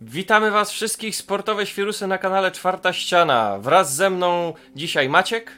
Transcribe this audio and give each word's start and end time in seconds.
Witamy 0.00 0.50
Was 0.50 0.72
wszystkich, 0.72 1.16
sportowe 1.16 1.66
świrusy 1.66 2.06
na 2.06 2.18
kanale 2.18 2.50
Czwarta 2.50 2.92
Ściana. 2.92 3.58
Wraz 3.58 3.94
ze 3.94 4.10
mną 4.10 4.54
dzisiaj 4.76 5.08
Maciek, 5.08 5.52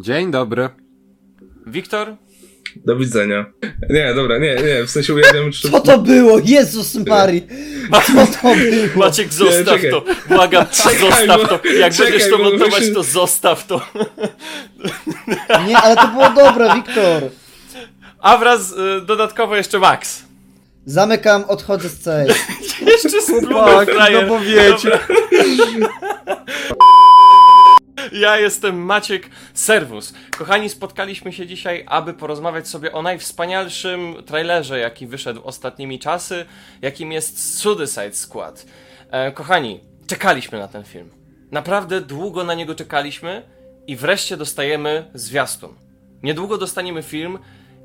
Dzień 0.00 0.30
dobry. 0.30 0.68
Wiktor, 1.66 2.16
Do 2.86 2.96
widzenia. 2.96 3.46
Nie, 3.90 4.14
dobra, 4.14 4.38
nie, 4.38 4.54
nie, 4.54 4.84
w 4.86 4.90
sensie 4.90 5.14
ujawniam, 5.14 5.52
czy... 5.52 5.70
Co 5.70 5.80
to 5.80 5.98
było? 5.98 6.38
Jezus 6.44 6.94
Mari! 6.94 7.46
Co 8.06 8.12
to 8.26 8.54
było? 8.54 9.06
Maciek 9.06 9.32
zostaw 9.32 9.64
czekaj. 9.80 9.90
to, 9.90 10.04
błagam, 10.28 10.66
Czekaj, 10.72 10.98
zostaw 10.98 11.40
bo- 11.42 11.46
to. 11.48 11.60
Jak 11.68 11.92
czekaj, 11.94 12.12
będziesz 12.12 12.30
to 12.30 12.38
montować, 12.38 12.82
to 12.94 13.02
zostaw 13.02 13.66
to. 13.66 13.80
Nie, 15.68 15.76
ale 15.78 15.96
to 15.96 16.08
było 16.08 16.30
dobre, 16.30 16.74
Wiktor. 16.74 17.22
A 18.20 18.36
wraz 18.38 18.72
y, 18.72 18.76
dodatkowo 19.06 19.56
jeszcze 19.56 19.78
Max. 19.78 20.22
Zamykam, 20.86 21.44
odchodzę 21.48 21.88
z 21.88 21.98
celi. 22.00 22.34
Jeszcze 22.86 23.22
spluwę 23.22 23.86
Tak, 23.86 24.12
no 24.12 24.22
bo 24.28 24.40
wiecie. 24.40 24.98
Ja 28.12 28.38
jestem 28.38 28.78
Maciek 28.84 29.30
Serwus. 29.54 30.14
Kochani, 30.38 30.68
spotkaliśmy 30.68 31.32
się 31.32 31.46
dzisiaj, 31.46 31.84
aby 31.88 32.14
porozmawiać 32.14 32.68
sobie 32.68 32.92
o 32.92 33.02
najwspanialszym 33.02 34.14
trailerze, 34.26 34.78
jaki 34.78 35.06
wyszedł 35.06 35.40
ostatnimi 35.44 35.98
czasy, 35.98 36.46
jakim 36.82 37.12
jest 37.12 37.58
Suicide 37.58 38.14
Squad. 38.14 38.66
E, 39.10 39.32
kochani, 39.32 39.80
czekaliśmy 40.06 40.58
na 40.58 40.68
ten 40.68 40.84
film. 40.84 41.10
Naprawdę 41.50 42.00
długo 42.00 42.44
na 42.44 42.54
niego 42.54 42.74
czekaliśmy 42.74 43.42
i 43.86 43.96
wreszcie 43.96 44.36
dostajemy 44.36 45.10
zwiastun. 45.14 45.74
Niedługo 46.22 46.58
dostaniemy 46.58 47.02
film 47.02 47.38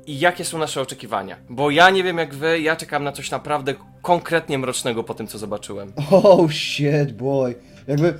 i 0.06 0.18
jakie 0.18 0.44
są 0.44 0.58
nasze 0.58 0.80
oczekiwania. 0.80 1.36
Bo 1.48 1.70
ja 1.70 1.90
nie 1.90 2.02
wiem 2.02 2.18
jak 2.18 2.34
wy, 2.34 2.60
ja 2.60 2.76
czekam 2.76 3.04
na 3.04 3.12
coś 3.12 3.30
naprawdę 3.30 3.74
konkretnie 4.02 4.58
mrocznego 4.58 5.04
po 5.04 5.14
tym, 5.14 5.26
co 5.26 5.38
zobaczyłem. 5.38 5.92
Oh 6.10 6.52
shit, 6.52 7.12
boy. 7.12 7.54
Jakby, 7.88 8.14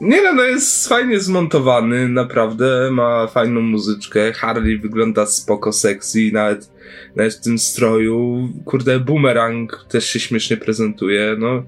Nie 0.00 0.22
no, 0.22 0.32
no 0.32 0.42
jest 0.42 0.88
fajnie 0.88 1.20
zmontowany, 1.20 2.08
naprawdę, 2.08 2.90
ma 2.90 3.26
fajną 3.26 3.60
muzyczkę, 3.60 4.32
Harley 4.32 4.78
wygląda 4.78 5.26
spoko, 5.26 5.72
sexy, 5.72 6.30
nawet, 6.32 6.70
nawet 7.16 7.34
w 7.34 7.40
tym 7.40 7.58
stroju, 7.58 8.48
kurde, 8.64 9.00
Boomerang 9.00 9.86
też 9.88 10.06
się 10.06 10.20
śmiesznie 10.20 10.56
prezentuje, 10.56 11.36
no, 11.38 11.62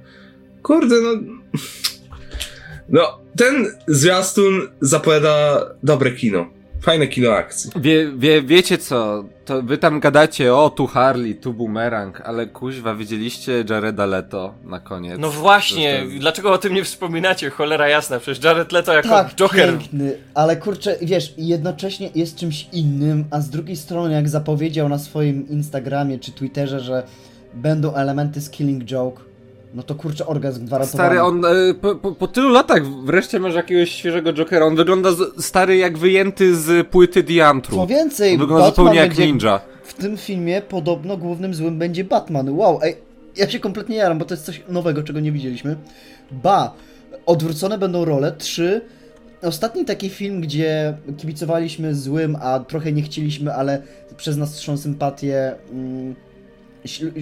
kurde, 0.63 0.97
no, 1.01 1.11
no, 2.89 3.19
ten 3.37 3.67
zwiastun 3.87 4.69
zapowiada 4.81 5.67
dobre 5.83 6.11
kino, 6.11 6.47
fajne 6.81 7.07
kino 7.07 7.33
akcji. 7.33 7.71
Wie, 7.77 8.13
wie, 8.17 8.43
wiecie 8.43 8.79
co? 8.79 9.25
To 9.45 9.63
wy 9.63 9.79
tam 9.79 10.01
gadacie, 10.01 10.55
o 10.55 10.71
tu 10.71 10.87
Harley, 10.87 11.35
tu 11.35 11.53
Boomerang, 11.53 12.21
ale 12.21 12.47
kuźwa, 12.47 12.95
widzieliście 12.95 13.65
Jareda 13.71 14.07
Leto 14.07 14.55
na 14.65 14.81
koniec. 14.81 15.19
No 15.19 15.31
właśnie, 15.31 16.03
dlaczego 16.19 16.53
o 16.53 16.59
tym 16.59 16.75
nie 16.75 16.85
wspominacie? 16.85 17.51
Cholera 17.51 17.89
jasna, 17.89 18.19
przecież 18.21 18.45
Jared 18.45 18.73
Leto 18.73 18.93
jako 18.93 19.09
tak 19.09 19.35
Joker. 19.35 19.79
piękny, 19.79 20.17
ale 20.35 20.57
kurczę, 20.57 20.97
wiesz, 21.03 21.35
jednocześnie 21.39 22.11
jest 22.15 22.37
czymś 22.37 22.69
innym, 22.73 23.25
a 23.31 23.41
z 23.41 23.51
drugiej 23.51 23.77
strony, 23.77 24.15
jak 24.15 24.29
zapowiedział 24.29 24.89
na 24.89 24.99
swoim 24.99 25.49
Instagramie 25.49 26.19
czy 26.19 26.33
Twitterze, 26.33 26.81
że 26.81 27.03
będą 27.55 27.95
elementy 27.95 28.41
z 28.41 28.51
Killing 28.51 28.85
Joke, 28.85 29.23
no 29.75 29.83
to 29.83 29.95
kurczę, 29.95 30.27
orgazm 30.27 30.67
gwarantowany. 30.67 31.09
Stary, 31.09 31.23
on 31.23 31.45
e, 31.45 31.75
po, 31.75 31.95
po, 31.95 32.13
po 32.13 32.29
tylu 32.29 32.49
latach 32.49 32.87
wreszcie 32.87 33.41
masz 33.41 33.55
jakiegoś 33.55 33.91
świeżego 33.91 34.33
Jokera. 34.33 34.67
On 34.67 34.77
wygląda 34.77 35.13
z, 35.13 35.45
stary 35.45 35.77
jak 35.77 35.99
wyjęty 35.99 36.57
z 36.57 36.89
płyty 36.89 37.23
Diantru. 37.23 37.77
Co 37.77 37.87
więcej, 37.87 38.33
On 38.33 38.39
wygląda 38.39 38.65
Batman 38.67 38.85
zupełnie 38.85 39.01
jak 39.01 39.09
będzie 39.09 39.27
ninja. 39.27 39.61
w 39.83 39.95
tym 39.95 40.17
filmie 40.17 40.63
podobno 40.63 41.17
głównym 41.17 41.55
złym 41.55 41.79
będzie 41.79 42.05
Batman. 42.05 42.51
Wow, 42.59 42.79
ej, 42.83 42.97
ja 43.37 43.51
się 43.51 43.61
kompletnie 43.61 43.97
jaram, 43.97 44.19
bo 44.19 44.25
to 44.25 44.35
jest 44.35 44.47
coś 44.47 44.63
nowego, 44.69 45.03
czego 45.03 45.21
nie 45.21 45.33
widzieliśmy. 45.33 45.77
Ba, 46.31 46.75
odwrócone 47.27 47.79
będą 47.79 48.05
role. 48.05 48.33
Trzy, 48.39 48.81
ostatni 49.43 49.85
taki 49.85 50.09
film, 50.09 50.41
gdzie 50.41 50.97
kibicowaliśmy 51.19 51.95
złym, 51.95 52.37
a 52.41 52.61
trochę 52.61 52.93
nie 52.93 53.03
chcieliśmy, 53.03 53.55
ale 53.55 53.83
przez 54.17 54.37
naszą 54.37 54.77
sympatię 54.77 55.55
mm, 55.73 56.15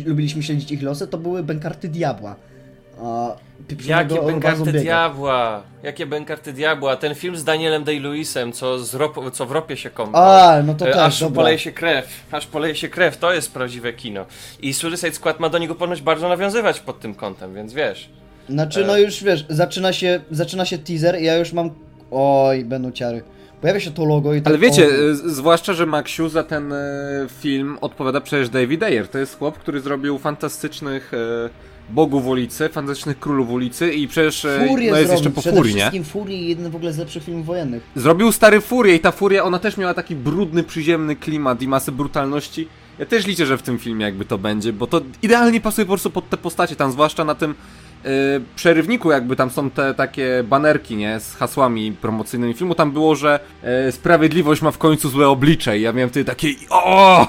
lubiliśmy 0.07 0.43
śledzić 0.43 0.73
ich 0.73 0.83
losy, 0.83 1.09
to 1.09 1.19
były 1.19 1.43
Bękarty 1.43 1.89
Diabła. 1.89 2.37
Jakie 3.87 4.23
bękarty 4.23 4.73
diabła? 4.73 5.63
Jakie 5.83 6.07
bękarty 6.07 6.53
diabła? 6.53 6.97
Ten 6.97 7.15
film 7.15 7.37
z 7.37 7.45
Danielem 7.45 7.85
Day-Lewisem, 7.85 8.53
co, 8.53 8.79
z 8.79 8.95
rop- 8.95 9.31
co 9.33 9.47
w 9.47 9.53
ropie 9.53 9.77
się 9.77 9.91
kąpał. 9.91 10.23
A, 10.23 10.63
no 10.63 10.75
to 10.75 10.89
E, 10.89 10.93
też, 10.93 11.01
aż 11.03 11.21
dobra. 11.21 11.37
poleje 11.37 11.59
się 11.59 11.73
krew, 11.73 12.07
aż 12.33 12.47
poleje 12.47 12.75
się 12.75 12.89
krew, 12.89 13.17
to 13.17 13.33
jest 13.33 13.53
prawdziwe 13.53 13.93
kino. 13.93 14.27
I 14.63 14.75
Suicide 14.75 15.13
Squad 15.13 15.41
ma 15.41 15.49
do 15.49 15.59
niego 15.59 15.75
ponoć 15.75 16.03
bardzo 16.03 16.29
nawiązywać 16.29 16.81
pod 16.81 17.01
tym 17.01 17.15
kątem, 17.15 17.55
więc 17.55 17.73
wiesz. 17.73 18.09
Znaczy, 18.49 18.85
E. 18.85 18.87
no 18.87 18.97
już 18.99 19.25
wiesz, 19.25 19.45
zaczyna 19.49 19.93
się, 19.93 20.21
zaczyna 20.31 20.65
się 20.65 20.79
teaser 20.79 21.21
i 21.21 21.25
ja 21.25 21.37
już 21.37 21.53
mam. 21.53 21.71
Oj, 22.11 22.65
będą 22.65 22.93
ciary. 22.93 23.23
Pojawia 23.61 23.81
się 23.81 23.91
to 23.91 24.05
logo 24.05 24.35
i 24.35 24.43
to. 24.43 24.49
Ale 24.51 24.59
wiecie, 24.59 24.87
o, 24.87 25.15
z- 25.15 25.23
zwłaszcza, 25.35 25.73
że 25.73 25.87
Maxiu 25.87 26.29
za 26.29 26.43
ten 26.43 26.73
e, 26.73 26.77
film 27.41 27.79
odpowiada 27.81 28.21
przecież 28.21 28.49
David 28.49 28.83
Ayer. 28.83 29.09
To 29.09 29.19
jest 29.19 29.39
chłop, 29.39 29.59
który 29.59 29.81
zrobił 29.81 30.19
fantastycznych 30.19 31.15
e, 31.15 31.51
bogów 31.91 32.27
ulicy, 32.27 32.69
fantastycznych 32.69 33.19
królów 33.19 33.51
ulicy 33.51 33.93
i 33.93 34.09
przecież 34.09 34.47
Furię 34.69 34.91
no 34.91 34.99
jest 34.99 35.11
jeszcze 35.11 35.23
zrobił, 35.23 35.31
po 35.35 35.41
przede 35.41 35.57
Furii, 35.57 35.75
nie? 35.75 35.81
wszystkim 35.81 36.05
Furię, 36.05 36.49
jeden 36.49 36.71
w 36.71 36.77
ogóle 36.77 36.93
z 36.93 36.99
lepszych 36.99 37.23
filmów 37.25 37.47
wojennych. 37.47 37.83
Zrobił 37.97 38.33
stary 38.33 38.61
Furię 38.61 38.95
i 38.95 39.01
ta 39.01 39.11
Furia, 39.13 39.45
ona 39.45 39.59
też 39.59 39.77
miała 39.77 39.95
taki 39.95 40.17
brudny, 40.17 40.63
przyziemny 40.63 41.17
klimat 41.17 41.63
i 41.63 41.69
masę 41.69 41.93
brutalności. 41.93 42.69
Ja 42.99 43.07
też 43.07 43.27
liczę, 43.27 43.47
że 43.47 43.59
w 43.59 43.63
tym 43.63 43.79
filmie 43.79 44.05
jakby 44.05 44.25
to 44.25 44.39
będzie, 44.39 44.73
bo 44.73 44.87
to 44.87 45.01
idealnie 45.23 45.61
pasuje 45.61 45.85
po 45.85 45.93
prostu 45.93 46.11
pod 46.11 46.29
te 46.31 46.37
postacie, 46.37 46.77
tam 46.77 46.93
zwłaszcza 46.93 47.25
na 47.25 47.35
tym 47.35 47.55
przerywniku 48.57 49.11
jakby 49.11 49.37
tam 49.37 49.51
są 49.51 49.71
te 49.71 49.95
takie 49.95 50.45
banerki, 50.49 50.97
nie, 50.97 51.21
z 51.21 51.35
hasłami 51.35 51.93
promocyjnymi 51.93 52.55
filmu, 52.55 52.75
tam 52.75 52.93
było, 52.93 53.17
że 53.17 53.41
e, 53.63 53.93
sprawiedliwość 53.93 54.63
ma 54.63 54.71
w 54.71 54.79
końcu 54.79 55.09
złe 55.09 55.29
oblicze 55.29 55.79
i 55.79 55.83
ja 55.83 55.93
miałem 55.93 56.11
wtedy 56.11 56.25
takie 56.25 56.49
o 56.71 57.27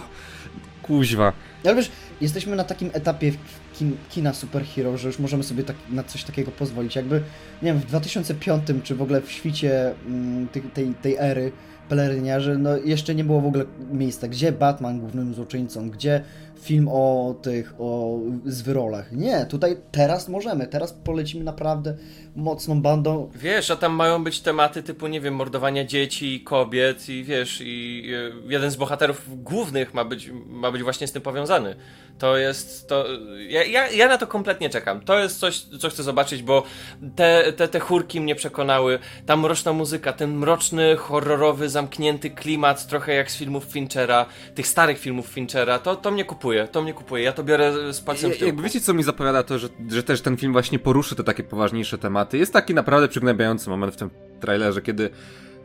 Kuźwa. 0.81 1.33
Ale 1.65 1.75
wiesz, 1.75 1.91
jesteśmy 2.21 2.55
na 2.55 2.63
takim 2.63 2.89
etapie 2.93 3.31
kin, 3.73 3.97
kina 4.09 4.33
superhero, 4.33 4.97
że 4.97 5.07
już 5.07 5.19
możemy 5.19 5.43
sobie 5.43 5.63
tak, 5.63 5.75
na 5.89 6.03
coś 6.03 6.23
takiego 6.23 6.51
pozwolić. 6.51 6.95
Jakby, 6.95 7.15
nie 7.61 7.73
wiem, 7.73 7.79
w 7.79 7.85
2005 7.85 8.63
czy 8.83 8.95
w 8.95 9.01
ogóle 9.01 9.21
w 9.21 9.31
świcie 9.31 9.93
mm, 10.05 10.47
tej, 10.47 10.61
tej, 10.61 10.93
tej 11.01 11.15
ery 11.19 11.51
peleryniarzy, 11.89 12.57
no 12.57 12.77
jeszcze 12.77 13.15
nie 13.15 13.23
było 13.23 13.41
w 13.41 13.45
ogóle 13.45 13.65
miejsca. 13.91 14.27
Gdzie 14.27 14.51
Batman 14.51 14.99
głównym 14.99 15.33
złoczyńcą? 15.33 15.89
Gdzie 15.89 16.23
film 16.61 16.87
o 16.91 17.35
tych, 17.41 17.73
o 17.79 18.19
zwyrolach? 18.45 19.11
Nie, 19.11 19.45
tutaj 19.45 19.77
teraz 19.91 20.29
możemy. 20.29 20.67
Teraz 20.67 20.93
polecimy 20.93 21.43
naprawdę 21.43 21.95
mocną 22.35 22.81
bandą. 22.81 23.31
Wiesz, 23.35 23.71
a 23.71 23.75
tam 23.75 23.93
mają 23.93 24.23
być 24.23 24.41
tematy 24.41 24.83
typu, 24.83 25.07
nie 25.07 25.21
wiem, 25.21 25.35
mordowania 25.35 25.85
dzieci, 25.85 26.41
kobiet 26.41 27.09
i 27.09 27.23
wiesz, 27.23 27.61
i 27.65 28.03
e, 28.13 28.51
jeden 28.51 28.71
z 28.71 28.75
bohaterów 28.75 29.43
głównych 29.43 29.93
ma 29.93 30.05
być, 30.05 30.31
ma 30.47 30.71
być 30.71 30.83
właśnie 30.83 31.07
z 31.07 31.11
tym 31.11 31.21
powiązany. 31.21 31.75
To 32.19 32.37
jest, 32.37 32.89
to, 32.89 33.05
ja, 33.49 33.63
ja, 33.63 33.87
ja 33.87 34.07
na 34.07 34.17
to 34.17 34.27
kompletnie 34.27 34.69
czekam. 34.69 35.01
To 35.01 35.19
jest 35.19 35.39
coś, 35.39 35.59
co 35.59 35.89
chcę 35.89 36.03
zobaczyć, 36.03 36.43
bo 36.43 36.63
te, 37.15 37.53
te, 37.53 37.67
te 37.67 37.79
chórki 37.79 38.21
mnie 38.21 38.35
przekonały, 38.35 38.99
ta 39.25 39.37
mroczna 39.37 39.73
muzyka, 39.73 40.13
ten 40.13 40.37
mroczny, 40.37 40.95
horrorowy, 40.95 41.69
zamknięty 41.69 42.29
klimat, 42.29 42.87
trochę 42.87 43.13
jak 43.13 43.31
z 43.31 43.37
filmów 43.37 43.63
Finchera, 43.63 44.25
tych 44.55 44.67
starych 44.67 44.99
filmów 44.99 45.27
Finchera, 45.27 45.79
to, 45.79 45.95
to 45.95 46.11
mnie 46.11 46.25
kupuje, 46.25 46.48
to 46.71 46.81
mnie 46.81 46.93
kupuje, 46.93 47.23
ja 47.23 47.33
to 47.33 47.43
biorę 47.43 47.93
z 47.93 48.01
palcem 48.01 48.31
w 48.31 48.33
Ja, 48.33 48.45
jakby 48.45 48.61
tyłku. 48.61 48.61
wiecie 48.63 48.81
co 48.85 48.93
mi 48.93 49.03
zapowiada 49.03 49.43
to, 49.43 49.59
że, 49.59 49.69
że 49.89 50.03
też 50.03 50.21
ten 50.21 50.37
film 50.37 50.51
właśnie 50.53 50.79
poruszy 50.79 51.15
te 51.15 51.23
takie 51.23 51.43
poważniejsze 51.43 51.97
tematy. 51.97 52.37
Jest 52.37 52.53
taki 52.53 52.73
naprawdę 52.73 53.07
przygnębiający 53.07 53.69
moment 53.69 53.93
w 53.93 53.97
tym 53.97 54.09
trailerze, 54.39 54.81
kiedy 54.81 55.09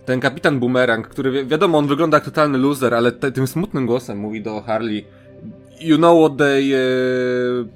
ten 0.05 0.21
kapitan 0.21 0.61
Boomerang, 0.61 1.09
który 1.09 1.31
wi 1.31 1.47
wiadomo, 1.47 1.78
on 1.78 1.87
wygląda 1.87 2.17
jak 2.17 2.25
totalny 2.25 2.59
loser, 2.59 2.95
ale 2.95 3.12
te, 3.12 3.33
tym 3.33 3.47
smutnym 3.47 3.87
głosem 3.87 4.19
mówi 4.19 4.43
do 4.43 4.61
Harley 4.61 5.05
You 5.81 5.97
know 5.97 6.19
what 6.27 6.39
they 6.39 6.75
e, 6.75 6.78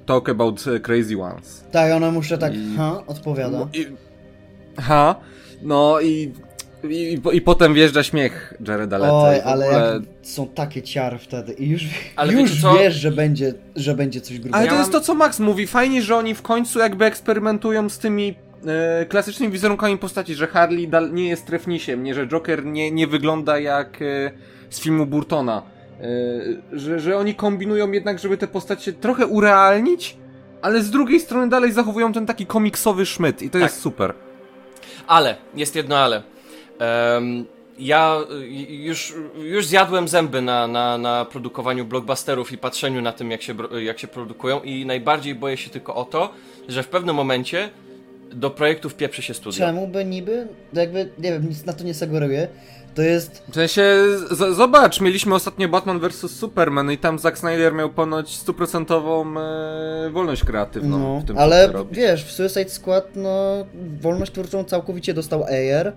talk 0.05 0.29
about 0.29 0.67
e, 0.67 0.79
crazy 0.79 1.17
ones. 1.21 1.63
Tak, 1.71 1.91
ona 1.93 2.11
muszę 2.11 2.37
tak, 2.37 2.55
I- 2.55 2.75
ha, 2.77 3.03
odpowiada. 3.07 3.67
I, 3.73 3.85
ha, 4.81 5.15
no 5.61 5.99
i, 6.01 6.33
i, 6.83 7.19
i, 7.33 7.37
i 7.37 7.41
potem 7.41 7.73
wjeżdża 7.73 8.03
śmiech 8.03 8.53
Jareda 8.67 8.97
Leto. 8.97 9.21
Oj, 9.23 9.41
ale 9.45 9.65
ogóle- 9.65 9.93
jak 9.93 10.27
są 10.27 10.47
takie 10.47 10.81
ciary 10.81 11.17
wtedy 11.17 11.53
i 11.53 11.69
już, 11.69 11.83
Ale 12.15 12.33
już 12.33 12.51
wiesz, 12.79 12.95
że 12.95 13.11
będzie, 13.11 13.53
że 13.75 13.95
będzie 13.95 14.21
coś 14.21 14.39
grubego. 14.39 14.57
Ale 14.57 14.67
to 14.67 14.75
jest 14.75 14.91
to, 14.91 15.01
co 15.01 15.13
Max 15.15 15.39
mówi. 15.39 15.67
Fajnie, 15.67 16.01
że 16.01 16.15
oni 16.15 16.35
w 16.35 16.41
końcu 16.41 16.79
jakby 16.79 17.05
eksperymentują 17.05 17.89
z 17.89 17.97
tymi 17.99 18.35
e, 19.01 19.05
klasycznymi 19.05 19.53
wizerunkami 19.53 19.97
postaci, 19.97 20.35
że 20.35 20.47
Harley 20.47 20.87
dal, 20.87 21.13
nie 21.13 21.29
jest 21.29 21.45
trefnisiem, 21.45 22.03
nie, 22.03 22.13
że 22.13 22.27
Joker 22.27 22.65
nie, 22.65 22.91
nie 22.91 23.07
wygląda 23.07 23.59
jak 23.59 24.01
e, 24.01 24.31
z 24.69 24.79
filmu 24.81 25.05
Burtona. 25.05 25.61
E, 26.01 26.03
że, 26.79 26.99
że 26.99 27.17
oni 27.17 27.35
kombinują 27.35 27.91
jednak, 27.91 28.19
żeby 28.19 28.37
te 28.37 28.47
postacie 28.47 28.93
trochę 28.93 29.27
urealnić, 29.27 30.17
ale 30.61 30.81
z 30.81 30.91
drugiej 30.91 31.19
strony 31.19 31.49
dalej 31.49 31.71
zachowują 31.71 32.13
ten 32.13 32.25
taki 32.25 32.45
komiksowy 32.45 33.05
szmyt 33.05 33.41
i 33.41 33.49
to 33.49 33.53
Tak. 33.53 33.61
jest 33.61 33.81
super. 33.81 34.13
Ale, 35.07 35.35
jest 35.55 35.75
jedno 35.75 35.97
ale. 35.97 36.23
Em, 36.79 37.45
ja 37.79 38.17
y, 38.41 38.47
już, 38.75 39.13
już 39.43 39.65
zjadłem 39.65 40.07
zęby 40.07 40.41
na, 40.41 40.67
na, 40.67 40.97
na 40.97 41.25
produkowaniu 41.25 41.85
blockbusterów 41.85 42.51
i 42.51 42.57
patrzeniu 42.57 43.01
na 43.01 43.11
tym, 43.11 43.31
jak 43.31 43.41
się, 43.41 43.55
jak 43.79 43.99
się 43.99 44.07
produkują 44.07 44.61
i 44.61 44.85
najbardziej 44.85 45.35
boję 45.35 45.57
się 45.57 45.69
tylko 45.69 45.95
o 45.95 46.05
to, 46.05 46.29
że 46.67 46.83
w 46.83 46.87
pewnym 46.87 47.15
momencie 47.15 47.69
do 48.33 48.49
projektów 48.49 48.95
pieprzy 48.95 49.21
się 49.21 49.33
studio. 49.33 49.57
Czemu 49.65 49.87
by 49.87 50.05
niby? 50.05 50.47
Jakby, 50.73 51.09
nie 51.19 51.31
wiem, 51.31 51.49
nic 51.49 51.65
na 51.65 51.73
to 51.73 51.83
nie 51.83 51.93
sugeruję. 51.93 52.47
To 52.95 53.01
jest 53.01 53.43
W 53.49 53.53
sensie, 53.55 53.83
z- 54.31 54.55
zobacz, 54.57 55.01
mieliśmy 55.01 55.35
ostatnio 55.35 55.69
Batman 55.69 55.99
vs 55.99 56.31
Superman 56.31 56.91
i 56.91 56.97
tam 56.97 57.19
Zack 57.19 57.37
Snyder 57.37 57.73
miał 57.73 57.89
ponoć 57.89 58.35
stuprocentową 58.35 59.39
e, 59.39 60.09
wolność 60.09 60.43
kreatywną 60.43 60.99
No, 60.99 61.19
w 61.19 61.25
tym, 61.25 61.37
ale 61.37 61.71
wiesz, 61.91 62.23
w 62.25 62.31
Suicide 62.31 62.69
Squad, 62.69 63.15
no, 63.15 63.65
wolność 64.01 64.31
twórczą 64.31 64.63
całkowicie 64.63 65.13
dostał 65.13 65.43
Ayer 65.43 65.93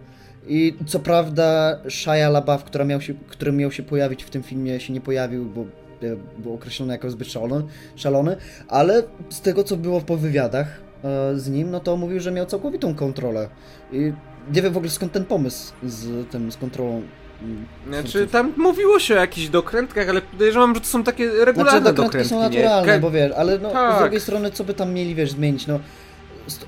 i 0.48 0.74
co 0.86 0.98
prawda 1.00 1.78
Shia 1.88 2.28
LaBeouf, 2.28 2.64
która 2.64 2.84
miał 2.84 3.00
się, 3.00 3.14
który 3.28 3.52
miał 3.52 3.72
się 3.72 3.82
pojawić 3.82 4.24
w 4.24 4.30
tym 4.30 4.42
filmie, 4.42 4.80
się 4.80 4.92
nie 4.92 5.00
pojawił, 5.00 5.44
bo 5.44 5.60
e, 5.60 6.16
był 6.38 6.54
określony 6.54 6.92
jako 6.92 7.10
zbyt 7.10 7.28
szalony, 7.28 7.64
szalony, 7.96 8.36
ale 8.68 9.02
z 9.30 9.40
tego, 9.40 9.64
co 9.64 9.76
było 9.76 10.00
po 10.00 10.16
wywiadach 10.16 10.80
e, 11.04 11.38
z 11.38 11.48
nim, 11.48 11.70
no 11.70 11.80
to 11.80 11.96
mówił, 11.96 12.20
że 12.20 12.30
miał 12.32 12.46
całkowitą 12.46 12.94
kontrolę 12.94 13.48
i 13.92 14.12
nie 14.54 14.62
wiem 14.62 14.72
w 14.72 14.76
ogóle 14.76 14.90
skąd 14.90 15.12
ten 15.12 15.24
pomysł 15.24 15.72
z 15.82 16.28
tym, 16.30 16.52
z 16.52 16.56
kontrolą. 16.56 17.02
mm, 17.42 17.66
Znaczy, 17.88 18.26
tam 18.26 18.52
mówiło 18.56 18.98
się 18.98 19.14
o 19.14 19.16
jakichś 19.18 19.48
dokrętkach, 19.48 20.08
ale 20.08 20.22
podejrzewam, 20.22 20.74
że 20.74 20.80
to 20.80 20.86
są 20.86 21.04
takie 21.04 21.44
regularne 21.44 21.80
Znaczy, 21.80 21.96
dokrętki 21.96 22.02
dokrętki, 22.04 22.28
są 22.30 22.36
nie? 22.36 22.42
naturalne, 22.62 22.92
Ke- 22.92 23.00
bo 23.00 23.10
wiesz, 23.10 23.32
ale 23.36 23.58
no, 23.58 23.70
z 23.70 23.72
Tak. 23.72 24.02
drugiej 24.02 24.20
strony, 24.20 24.50
co 24.50 24.64
by 24.64 24.74
tam 24.74 24.92
mieli, 24.94 25.14
wiesz, 25.14 25.30
zmienić, 25.30 25.66
no... 25.66 25.80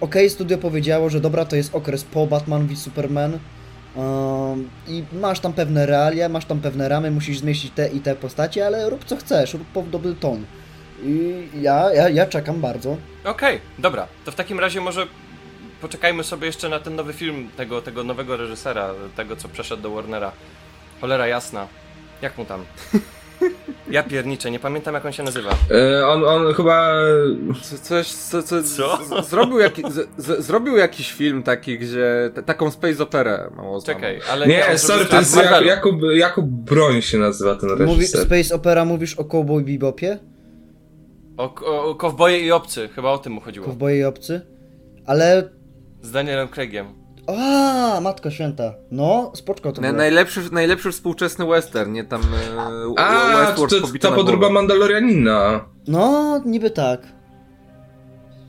Okej, 0.01 0.31
studio 0.31 0.59
powiedziało, 0.59 1.11
że 1.11 1.21
dobra, 1.21 1.45
to 1.45 1.57
jest 1.57 1.75
okres 1.75 2.05
po 2.05 2.27
Batman 2.27 2.67
v 2.67 2.77
Superman 2.77 3.39
i 4.89 5.05
masz 5.13 5.41
tam 5.41 5.53
pewne 5.53 5.87
realia, 5.87 6.29
masz 6.29 6.45
tam 6.45 6.61
pewne 6.61 6.89
ramy, 6.89 7.11
musisz 7.11 7.39
zmieścić 7.39 7.73
te 7.75 7.89
i 7.89 8.01
te 8.01 8.17
postacie, 8.17 8.67
ale 8.67 8.91
rób 8.91 9.05
co 9.05 9.17
chcesz, 9.17 9.55
rób 9.55 9.65
po 9.67 9.83
dobry 9.83 10.15
ton. 10.15 10.45
I 11.03 11.49
ja, 11.61 11.95
ja, 11.95 12.09
ja 12.09 12.27
czekam 12.27 12.61
bardzo. 12.61 12.97
Okej, 13.25 13.61
dobra. 13.79 14.07
To 14.25 14.33
w 14.33 14.35
takim 14.35 14.61
razie 14.61 14.81
może 14.81 15.07
poczekajmy 15.81 16.25
sobie 16.25 16.47
jeszcze 16.47 16.69
na 16.69 16.81
ten 16.81 16.97
nowy 16.97 17.13
film 17.13 17.49
tego, 17.57 17.83
tego 17.83 18.05
nowego 18.05 18.37
reżysera, 18.37 18.91
tego 19.17 19.37
co 19.37 19.49
przeszedł 19.49 19.83
do 19.83 19.91
Warnera. 19.91 20.33
Cholera 21.01 21.27
jasna. 21.27 21.69
Jak 22.23 22.39
mu 22.39 22.45
tam? 22.45 22.65
Ja 23.91 24.03
pierniczę, 24.03 24.51
nie 24.51 24.59
pamiętam 24.59 24.95
jak 24.95 25.05
on 25.07 25.13
się 25.13 25.23
nazywa. 25.23 25.51
E, 25.71 26.07
on, 26.07 26.25
on 26.25 26.55
chyba... 26.55 26.93
Co- 27.63 27.79
Coś, 27.79 28.07
co, 28.13 28.43
co, 28.43 28.63
Co? 28.63 28.99
z- 29.23 29.29
Zrobił, 29.29 29.59
jaki, 29.59 29.83
z, 29.91 30.09
z, 30.25 30.45
zrobił 30.47 30.77
jakiś 30.77 31.13
film 31.13 31.43
taki, 31.43 31.79
gdzie... 31.79 32.31
t- 32.35 32.43
taką 32.43 32.71
space 32.71 33.03
operę 33.03 33.51
mało 33.57 33.81
znaną. 33.81 34.01
Czekaj, 34.01 34.21
ale 34.33 34.47
Nie, 34.47 34.67
on 34.71 34.79
sorry, 34.79 35.05
to 35.05 35.17
jest. 35.17 35.37
Jak, 35.37 35.65
Jakub, 35.67 35.95
Jakub 36.15 36.45
Broń 36.45 37.03
się 37.03 37.19
nazywa 37.19 37.55
ten 37.55 37.69
Mówi, 37.71 37.83
reżyser. 37.85 38.21
Space 38.27 38.55
Opera, 38.55 38.85
mówisz 38.85 39.15
o 39.15 39.25
Cowboy 39.25 39.63
Bebopie? 39.65 40.19
O, 41.37 41.55
o, 41.65 41.85
o 41.85 41.95
Kowboje 41.95 42.41
i 42.41 42.53
Obcy, 42.53 42.89
chyba 42.89 43.11
o 43.11 43.19
tym 43.19 43.33
mu 43.33 43.41
chodziło. 43.41 43.67
Kowboje 43.67 43.99
i 43.99 44.05
Obcy? 44.05 44.41
Ale... 45.07 45.49
Z 46.03 46.11
Danielem 46.11 46.49
Craigiem. 46.49 46.87
A, 47.27 48.01
Matko 48.01 48.31
Święta. 48.31 48.75
No, 48.91 49.33
spoczko 49.35 49.73
to 49.73 49.81
Na, 49.81 49.89
było. 49.89 49.99
najlepszy, 49.99 50.41
najlepszy 50.53 50.93
współczesny 50.93 51.47
western, 51.47 51.93
nie 51.93 52.05
tam 52.05 52.23
e, 52.23 52.99
A, 52.99 53.37
Westworld 53.39 53.75
to, 53.75 53.81
pobita 53.81 54.09
ta 54.09 54.15
podróba. 54.15 54.51
Mandalorianina. 54.51 55.65
No, 55.89 56.41
niby 56.45 56.71
tak. 56.71 57.01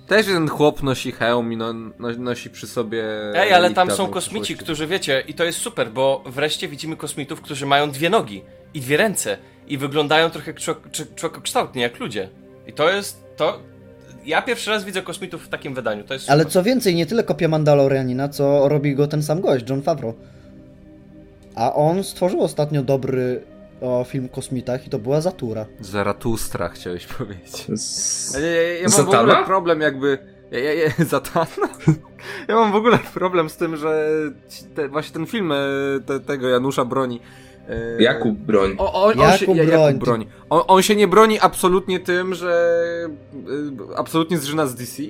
Też 0.07 0.27
jeden 0.27 0.47
chłop 0.49 0.83
nosi 0.83 1.11
hełm 1.11 1.53
i 1.53 1.57
no, 1.57 1.73
no, 1.73 2.09
nosi 2.17 2.49
przy 2.49 2.67
sobie... 2.67 3.03
Ej, 3.35 3.53
ale 3.53 3.71
tam 3.73 3.91
są 3.91 4.07
kosmici, 4.07 4.55
którzy 4.57 4.87
wiecie, 4.87 5.23
i 5.27 5.33
to 5.33 5.43
jest 5.43 5.59
super, 5.59 5.91
bo 5.91 6.23
wreszcie 6.25 6.67
widzimy 6.67 6.97
kosmitów, 6.97 7.41
którzy 7.41 7.65
mają 7.65 7.91
dwie 7.91 8.09
nogi 8.09 8.43
i 8.73 8.81
dwie 8.81 8.97
ręce 8.97 9.37
i 9.67 9.77
wyglądają 9.77 10.29
trochę 10.29 10.53
człowiekokształtnie 11.15 11.81
jak 11.81 11.99
ludzie. 11.99 12.29
I 12.67 12.73
to 12.73 12.89
jest 12.89 13.23
to. 13.37 13.59
Ja 14.25 14.41
pierwszy 14.41 14.69
raz 14.69 14.83
widzę 14.83 15.01
kosmitów 15.01 15.43
w 15.45 15.49
takim 15.49 15.73
wydaniu. 15.73 16.03
To 16.03 16.13
jest 16.13 16.29
Ale 16.29 16.39
super. 16.43 16.53
co 16.53 16.63
więcej, 16.63 16.95
nie 16.95 17.05
tyle 17.05 17.23
kopia 17.23 17.47
Mandalorianina, 17.47 18.29
co 18.29 18.69
robi 18.69 18.95
go 18.95 19.07
ten 19.07 19.23
sam 19.23 19.41
gość, 19.41 19.69
John 19.69 19.81
Favreau. 19.81 20.13
A 21.55 21.73
on 21.73 22.03
stworzył 22.03 22.41
ostatnio 22.41 22.83
dobry 22.83 23.41
o, 23.81 24.03
film 24.03 24.25
o 24.25 24.35
kosmitach 24.35 24.87
i 24.87 24.89
to 24.89 24.99
była 24.99 25.21
Zatura. 25.21 25.65
Zaratustra 25.79 26.69
chciałeś 26.69 27.05
powiedzieć. 27.07 27.65
Z... 27.79 28.33
Ja, 28.33 28.39
ja, 28.39 28.73
ja 28.73 28.81
mam 28.81 28.91
w 28.91 28.95
Zatana? 28.95 29.19
ogóle 29.21 29.45
problem 29.45 29.81
jakby... 29.81 30.17
Ja, 30.51 30.59
ja, 30.59 30.73
ja, 30.73 31.05
Zatana? 31.05 31.67
Ja 32.47 32.55
mam 32.55 32.71
w 32.71 32.75
ogóle 32.75 32.97
problem 33.13 33.49
z 33.49 33.57
tym, 33.57 33.77
że 33.77 34.09
te, 34.75 34.87
właśnie 34.89 35.13
ten 35.13 35.25
film 35.25 35.51
e, 35.51 35.55
te, 36.05 36.19
tego 36.19 36.47
Janusza 36.47 36.85
broni. 36.85 37.19
e, 37.69 38.03
Jakub 38.03 38.37
Broń. 38.37 38.75
O, 38.77 39.03
on, 39.03 39.11
on 39.11 39.19
Jakub 39.19 39.39
się, 39.39 39.55
ja- 39.55 39.65
broń. 39.65 39.81
Jakub 39.87 39.99
broni. 40.03 40.27
On, 40.49 40.61
on 40.67 40.81
się 40.81 40.95
nie 40.95 41.07
broni 41.07 41.39
absolutnie 41.39 41.99
tym, 41.99 42.33
że 42.33 42.71
y, 43.91 43.97
absolutnie 43.97 44.37
zżyna 44.37 44.67
z 44.67 44.75
DC. 44.75 45.03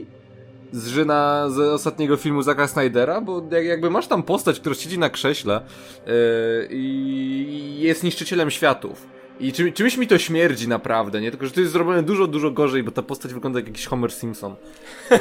Zżyna 0.72 1.50
z 1.50 1.60
ostatniego 1.60 2.18
filmu 2.18 2.42
Zacka 2.42 2.68
Snydera, 2.68 3.22
bo 3.22 3.44
jak, 3.52 3.66
jakby 3.66 3.90
masz 3.90 4.08
tam 4.08 4.24
postać, 4.24 4.60
która 4.60 4.76
siedzi 4.76 5.00
na 5.00 5.10
krześle 5.10 5.62
y, 6.08 6.68
i 6.72 7.78
jest 7.80 8.04
niszczycielem 8.04 8.52
światów. 8.52 9.08
I 9.40 9.54
czym, 9.54 9.74
czymś 9.74 9.98
mi 9.98 10.08
to 10.08 10.18
śmierdzi 10.18 10.68
naprawdę, 10.68 11.22
nie? 11.22 11.32
Tylko, 11.32 11.46
że 11.46 11.52
to 11.52 11.60
jest 11.60 11.74
zrobione 11.74 12.04
dużo, 12.04 12.28
dużo 12.28 12.52
gorzej, 12.52 12.84
bo 12.84 12.92
ta 12.92 13.02
postać 13.02 13.34
wygląda 13.34 13.60
jak 13.60 13.68
jakiś 13.68 13.86
Homer 13.86 14.12
Simpson. 14.12 14.56
Y, 15.12 15.18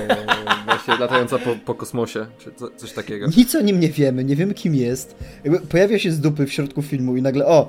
właśnie 0.67 0.97
latająca 0.97 1.39
po, 1.39 1.57
po 1.65 1.75
kosmosie, 1.75 2.27
czy 2.39 2.53
co, 2.57 2.71
coś 2.77 2.93
takiego. 2.93 3.27
Nic 3.37 3.55
o 3.55 3.61
nim 3.61 3.81
nie 3.81 3.89
wiemy, 3.89 4.25
nie 4.25 4.37
wiemy 4.37 4.55
kim 4.55 4.75
jest. 4.75 5.17
Jakby 5.45 5.61
pojawia 5.61 5.99
się 5.99 6.11
z 6.11 6.21
dupy 6.21 6.47
w 6.47 6.53
środku 6.53 6.83
filmu 6.83 7.17
i 7.17 7.23
nagle, 7.23 7.47
o, 7.47 7.69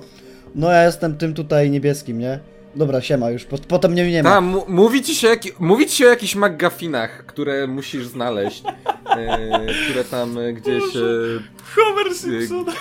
no 0.56 0.72
ja 0.72 0.84
jestem 0.86 1.18
tym 1.18 1.34
tutaj 1.34 1.70
niebieskim, 1.72 2.20
nie? 2.20 2.40
Dobra, 2.76 3.02
siema 3.02 3.30
już, 3.30 3.44
pot- 3.46 3.66
potem 3.66 3.92
mnie 3.92 4.12
nie 4.12 4.24
ma. 4.24 4.30
Tam, 4.30 4.46
mu- 4.46 4.66
mówi 4.68 5.02
ci 5.02 5.16
się, 5.16 5.28
jaki, 5.28 5.52
mówi 5.60 5.88
ci 5.88 5.96
się 5.98 6.06
o 6.06 6.10
jakichś 6.10 6.36
McGuffinach, 6.36 7.26
które 7.26 7.68
musisz 7.68 8.08
znaleźć, 8.08 8.64
e, 9.10 9.66
które 9.90 10.04
tam 10.04 10.38
e, 10.38 10.54
gdzieś... 10.54 10.84
E, 10.96 11.00
Homer 11.76 12.14
Simpson. 12.14 12.66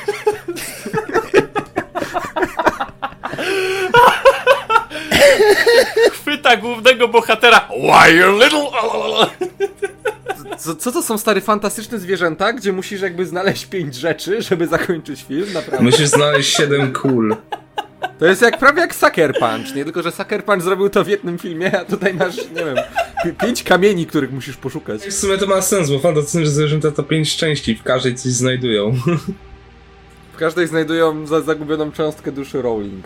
Chwyta 6.13 6.57
głównego 6.57 7.09
bohatera. 7.09 7.69
Why 7.71 8.13
you 8.17 8.33
little. 8.33 8.71
co, 10.59 10.75
co 10.77 10.93
to 10.93 11.03
są 11.03 11.19
stare 11.19 11.41
fantastyczne 11.41 11.99
zwierzęta, 11.99 12.53
gdzie 12.53 12.73
musisz 12.73 13.01
jakby 13.01 13.27
znaleźć 13.27 13.67
pięć 13.67 13.95
rzeczy, 13.95 14.43
żeby 14.43 14.67
zakończyć 14.67 15.23
film, 15.23 15.53
naprawdę. 15.53 15.85
Musisz 15.85 16.07
znaleźć 16.09 16.57
7 16.57 16.93
kul. 16.93 17.37
To 18.19 18.27
jest 18.27 18.43
jak 18.43 18.59
prawie 18.59 18.81
jak 18.81 18.95
Sucker 18.95 19.35
Punch, 19.39 19.75
nie 19.75 19.85
tylko, 19.85 20.03
że 20.03 20.13
Sucker 20.13 20.45
Punch 20.45 20.63
zrobił 20.65 20.89
to 20.91 21.05
w 21.05 21.09
jednym 21.09 21.39
filmie, 21.39 21.79
a 21.81 21.85
tutaj 21.85 22.15
masz, 22.15 22.37
nie 22.37 22.65
wiem, 22.65 22.77
pi- 23.25 23.33
pięć 23.33 23.63
kamieni, 23.63 24.07
których 24.07 24.33
musisz 24.33 24.57
poszukać. 24.57 25.03
W 25.03 25.13
sumie 25.13 25.39
to 25.39 25.47
ma 25.47 25.63
sens, 25.63 25.91
bo 25.91 25.99
fantastyczne 25.99 26.47
zwierzęta 26.47 26.91
to 26.91 27.03
5 27.03 27.37
części, 27.37 27.77
w 27.77 27.83
każdej 27.83 28.15
coś 28.15 28.33
znajdują. 28.33 28.93
W 30.33 30.37
każdej 30.37 30.67
znajdują 30.67 31.27
za, 31.27 31.41
zagubioną 31.41 31.93
cząstkę 31.93 32.33
duszy 32.33 32.63
Rowling, 32.63 33.05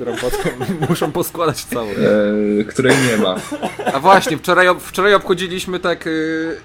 którą 0.00 0.16
potem 0.16 0.52
muszą 0.88 1.12
poskładać 1.12 1.64
całą. 1.64 1.90
E, 1.90 2.64
której 2.64 2.96
nie 3.10 3.16
ma. 3.16 3.36
A 3.92 4.00
właśnie, 4.00 4.38
wczoraj, 4.38 4.66
wczoraj 4.80 5.14
obchodziliśmy 5.14 5.80
tak. 5.80 6.06
Yy, 6.06 6.12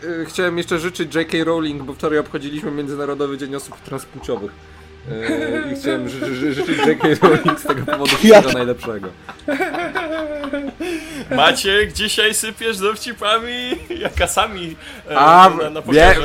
yy, 0.04 0.26
chciałem 0.26 0.58
jeszcze 0.58 0.80
życzyć 0.80 1.16
J.K. 1.16 1.38
Rowling, 1.44 1.84
bo 1.84 1.94
wczoraj 1.94 2.20
obchodziliśmy 2.20 2.72
Międzynarodowy 2.72 3.38
Dzień 3.38 3.56
Osób 3.56 3.82
Transpłciowych. 3.82 4.52
Yy, 5.10 5.72
I 5.72 5.76
chciałem 5.80 6.10
ży, 6.10 6.36
ży, 6.36 6.54
życzyć 6.54 6.78
J.K. 6.78 7.08
Rowling 7.22 7.60
z 7.60 7.64
tego 7.64 7.86
powodu 7.86 8.16
wszystkiego 8.16 8.52
najlepszego. 8.52 9.10
Maciek, 11.36 11.94
dzisiaj 11.94 12.34
sypiesz 12.34 12.78
dowcipami, 12.78 13.72
jakasami 14.00 14.76
e, 15.12 15.18
A, 15.18 15.50
na, 15.50 15.70
na 15.70 15.82
wie, 15.82 16.16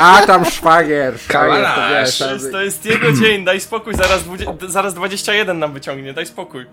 a 0.00 0.22
tam 0.26 0.44
szwagier, 0.44 1.18
szwagier, 1.18 1.66
to 1.74 1.80
wiesz. 1.90 2.18
To 2.18 2.24
tam, 2.24 2.34
jest, 2.34 2.52
to 2.52 2.62
jest 2.62 2.86
jego 2.86 3.12
dzień, 3.12 3.44
daj 3.44 3.60
spokój, 3.60 3.94
zaraz, 3.94 4.24
zaraz 4.68 4.94
21 4.94 5.58
nam 5.58 5.72
wyciągnie, 5.72 6.12
daj 6.12 6.26
spokój. 6.26 6.66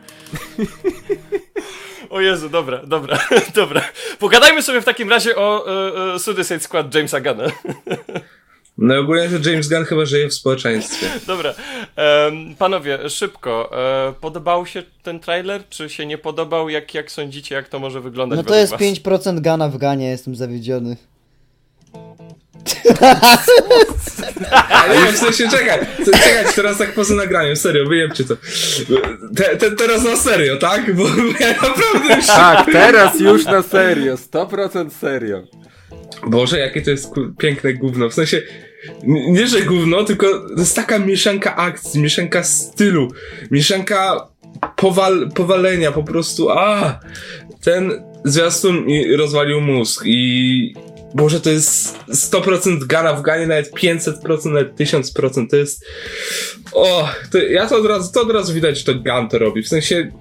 O 2.10 2.22
Jezu, 2.22 2.50
dobra, 2.50 2.82
dobra, 2.84 3.20
dobra. 3.56 3.82
Pogadajmy 4.20 4.62
sobie 4.62 4.82
w 4.82 4.86
takim 4.86 5.10
razie 5.10 5.36
o 5.36 5.66
e, 5.68 6.14
e, 6.14 6.20
Suicide 6.20 6.60
Squad 6.60 6.96
Jamesa 6.96 7.22
Gunna. 7.22 7.44
No 8.78 9.00
ogólnie 9.00 9.30
to 9.30 9.50
James 9.50 9.70
Gunn 9.70 9.86
chyba 9.86 10.06
żyje 10.06 10.30
w 10.30 10.34
społeczeństwie. 10.34 11.08
Dobra, 11.28 11.54
Em, 11.96 12.56
panowie, 12.56 13.10
szybko, 13.10 13.72
e, 14.10 14.14
podobał 14.22 14.66
się 14.66 14.84
ten 15.04 15.20
trailer, 15.20 15.64
czy 15.70 15.90
się 15.90 16.06
nie 16.06 16.18
podobał? 16.18 16.70
Jak, 16.70 16.94
jak 16.94 17.12
sądzicie, 17.12 17.56
jak 17.56 17.70
to 17.70 17.80
może 17.80 18.02
wyglądać 18.02 18.38
No 18.38 18.44
to 18.44 18.56
jest 18.56 18.72
was? 18.72 18.82
5% 18.82 19.42
gana 19.42 19.70
w 19.70 19.78
ganie, 19.78 20.10
jestem 20.10 20.36
zawiedziony. 20.36 20.98
Ale 24.70 25.06
nie, 25.06 25.12
w 25.12 25.18
sensie, 25.18 25.50
czekaj, 25.50 25.80
czekać 26.06 26.56
teraz 26.56 26.78
tak 26.78 26.94
poza 26.94 27.16
nagraniem, 27.16 27.56
serio, 27.56 27.86
wyjebcie 27.86 28.24
to. 28.24 28.36
Te, 29.36 29.58
te, 29.58 29.72
teraz 29.72 30.04
na 30.04 30.16
serio, 30.16 30.58
tak? 30.58 30.96
Bo 30.96 31.04
ja 31.40 31.48
naprawdę 31.48 32.16
już... 32.16 32.28
Tak, 32.28 32.66
teraz 32.72 33.20
już 33.20 33.46
na 33.46 33.62
serio, 33.62 34.16
100% 34.16 34.90
serio. 34.90 35.44
Boże, 36.28 36.60
jakie 36.60 36.82
to 36.82 36.92
jest 36.92 37.12
piękne 37.38 37.74
gówno, 37.74 38.10
w 38.10 38.14
sensie... 38.14 38.42
Nie, 39.08 39.48
że 39.48 39.62
gówno, 39.62 40.04
tylko 40.04 40.28
to 40.50 40.60
jest 40.60 40.76
taka 40.76 41.00
mieszanka 41.00 41.56
akcji, 41.56 42.02
mieszanka 42.02 42.44
stylu, 42.44 43.08
mieszanka 43.52 44.28
powal, 44.76 45.30
powalenia, 45.36 45.92
po 45.92 46.04
prostu, 46.04 46.50
a! 46.50 47.00
Ten 47.62 48.04
zwiastun 48.26 48.86
mi 48.86 49.16
rozwalił 49.16 49.62
mózg 49.62 50.04
i 50.06 50.74
Boże, 51.14 51.42
to 51.42 51.50
jest 51.50 52.00
100% 52.10 52.86
gana 52.86 53.14
w 53.14 53.22
ganie, 53.22 53.48
nawet 53.48 53.72
500%, 53.72 54.46
nawet 54.46 54.76
1000%, 54.76 55.50
to 55.50 55.56
jest 55.56 55.86
o, 56.74 57.10
to 57.32 57.38
ja 57.38 57.68
to 57.68 57.78
od 57.78 57.86
razu, 57.86 58.12
to 58.14 58.22
od 58.22 58.32
razu 58.32 58.54
widać, 58.54 58.78
że 58.78 58.86
to 58.86 58.94
Gun 58.94 59.30
to 59.30 59.40
robi, 59.40 59.64
w 59.64 59.68
sensie 59.68 60.12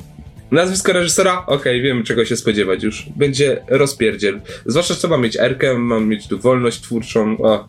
nazwisko 0.53 0.93
reżysera, 0.93 1.47
okej, 1.47 1.83
wiemy 1.83 2.05
czego 2.05 2.25
się 2.25 2.37
spodziewać 2.37 2.83
już, 2.83 3.07
będzie 3.17 3.65
rozpierdziel, 3.69 4.41
zwłaszcza, 4.67 4.95
że 4.95 5.09
ma 5.09 5.17
mieć 5.17 5.37
Erkę, 5.37 5.79
ma 5.79 6.01
mieć 6.01 6.29
tu 6.29 6.39
wolność 6.39 6.81
twórczą, 6.81 7.39
o. 7.39 7.69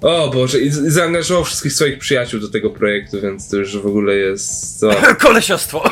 O 0.00 0.30
Boże, 0.30 0.60
i, 0.60 0.70
zaangażował 0.70 1.44
wszystkich 1.44 1.72
swoich 1.72 1.98
przyjaciół 1.98 2.40
do 2.40 2.48
tego 2.48 2.70
projektu, 2.70 3.20
więc 3.20 3.50
to 3.50 3.56
już 3.56 3.78
w 3.78 3.86
ogóle 3.86 4.14
jest. 4.14 4.84
O. 4.84 4.90
Kolesiostwo! 5.26 5.90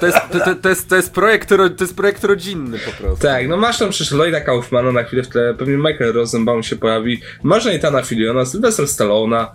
To 0.00 0.06
jest, 0.06 0.18
to, 0.32 0.40
to, 0.40 0.54
to, 0.54 0.68
jest, 0.68 0.88
to, 0.88 0.96
jest 0.96 1.12
projekt, 1.12 1.50
ro- 1.50 1.70
to 1.70 1.84
jest 1.84 1.96
projekt 1.96 2.24
rodzinny 2.24 2.78
po 2.78 2.90
prostu. 3.02 3.22
Tak, 3.22 3.48
no 3.48 3.56
masz 3.56 3.78
tam 3.78 3.90
przecież 3.90 4.12
Lloyda 4.12 4.40
Kaufmana 4.40 4.92
na 4.92 5.02
chwilę 5.02 5.22
w 5.22 5.28
tle, 5.28 5.54
pewnie 5.54 5.76
Michael 5.76 6.12
Rosenbaum 6.12 6.62
się 6.62 6.76
pojawi, 6.76 7.20
masz 7.42 7.64
Nathana 7.64 8.02
Filiona, 8.02 8.44
Sylvester 8.44 8.88
Stallona, 8.88 9.52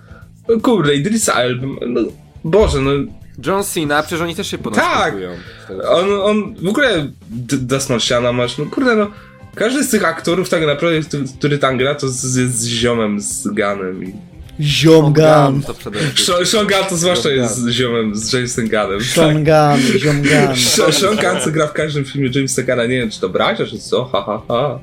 kurde, 0.61 0.95
Idrisa 0.95 1.33
Elba, 1.33 1.67
no 1.87 2.01
Boże, 2.43 2.81
no 2.81 2.91
John 3.45 3.63
Cena, 3.63 4.01
przecież 4.03 4.21
oni 4.21 4.35
też 4.35 4.47
się 4.51 4.57
po 4.57 4.69
nas 4.69 4.79
Tak! 4.79 5.13
on, 5.89 6.05
on 6.21 6.55
w 6.55 6.67
ogóle 6.67 7.11
D- 7.29 7.57
Das 7.57 7.89
Martiana 7.89 8.33
masz, 8.33 8.57
no 8.57 8.65
kurde, 8.65 8.95
no 8.95 9.07
każdy 9.55 9.83
z 9.83 9.89
tych 9.89 10.05
aktorów 10.05 10.49
tak 10.49 10.65
naprawdę, 10.65 10.99
który, 11.01 11.23
który 11.39 11.57
tam 11.57 11.77
gra, 11.77 11.95
to 11.95 12.09
z, 12.09 12.35
jest 12.35 12.59
z 12.59 12.67
ziomem, 12.67 13.21
z 13.21 13.47
Gunem 13.47 14.03
i 14.03 14.13
Ziom 14.61 15.13
Gun. 15.13 15.61
Sean- 16.43 16.65
Gunn 16.67 16.85
to 16.89 16.95
zwłaszcza 16.97 17.29
jest 17.29 17.57
z 17.57 17.69
ziomem, 17.69 18.15
z 18.15 18.33
Jamesem 18.33 18.67
Gunnem. 18.69 19.01
Sean 19.03 19.43
Gun, 19.43 19.99
Ziom 19.99 20.21
Gun. 20.21 20.55
Sean 20.91 21.15
Gunn 21.15 21.41
co 21.43 21.51
gra 21.51 21.67
w 21.67 21.73
każdym 21.73 22.05
filmie 22.05 22.29
Jamesa 22.35 22.63
Gunna, 22.63 22.83
nie 22.85 22.99
wiem 22.99 23.09
czy 23.11 23.19
to 23.21 23.29
bracia, 23.29 23.65
czy 23.65 23.79
co, 23.79 24.05
ha 24.05 24.23
ha 24.25 24.41
ha. 24.47 24.79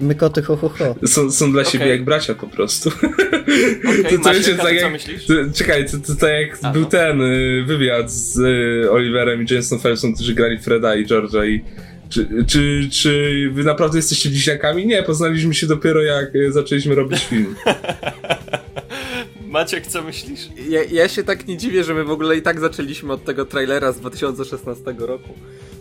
My 0.00 0.14
koty 0.14 0.42
ho 0.42 0.56
ho 0.56 0.68
ho. 0.68 0.94
Są, 1.06 1.30
są 1.30 1.52
dla 1.52 1.64
siebie 1.64 1.84
Okej. 1.84 1.90
jak 1.96 2.04
bracia 2.04 2.34
po 2.34 2.46
prostu. 2.46 2.90
Okej, 3.42 4.18
To 4.18 4.24
tak 4.24 4.36
ty 4.36 4.56
co 4.56 4.68
jak- 4.68 4.92
myślisz? 4.92 5.26
To, 5.26 5.34
czekaj, 5.54 5.86
to, 5.90 5.98
to 6.06 6.14
tak 6.20 6.30
jak 6.30 6.58
A, 6.62 6.72
był 6.72 6.82
no. 6.82 6.88
ten 6.88 7.20
y, 7.22 7.64
wywiad 7.66 8.12
z 8.12 8.38
y, 8.38 8.90
Oliverem 8.90 9.42
i 9.42 9.54
Jason 9.54 9.78
Phelpsem, 9.80 10.14
którzy 10.14 10.34
grali 10.34 10.58
Freda 10.58 10.96
i 10.96 11.06
George'a 11.06 11.46
i 11.48 11.60
czy, 12.08 12.28
czy, 12.46 12.88
czy 12.92 13.50
wy 13.52 13.64
naprawdę 13.64 13.98
jesteście 13.98 14.28
bliźniakami? 14.28 14.86
Nie, 14.86 15.02
poznaliśmy 15.02 15.54
się 15.54 15.66
dopiero 15.66 16.02
jak 16.02 16.34
y, 16.34 16.52
zaczęliśmy 16.52 16.94
robić 16.94 17.24
film. 17.26 17.54
Maciek, 19.48 19.86
co 19.86 20.02
myślisz? 20.02 20.40
Ja, 20.68 20.82
ja 20.90 21.08
się 21.08 21.22
tak 21.24 21.46
nie 21.46 21.56
dziwię, 21.56 21.84
że 21.84 21.94
my 21.94 22.04
w 22.04 22.10
ogóle 22.10 22.36
i 22.36 22.42
tak 22.42 22.60
zaczęliśmy 22.60 23.12
od 23.12 23.24
tego 23.24 23.44
trailera 23.44 23.92
z 23.92 24.00
2016 24.00 24.84
roku. 24.98 25.34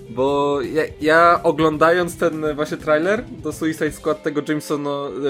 Bo 0.10 0.62
ja, 0.62 0.84
ja 1.02 1.40
oglądając 1.44 2.18
ten 2.18 2.56
właśnie 2.56 2.78
trailer 2.78 3.24
do 3.26 3.54
Suicide 3.54 3.92
Squad 3.92 4.24
tego 4.24 4.42
Jamesona, 4.48 4.90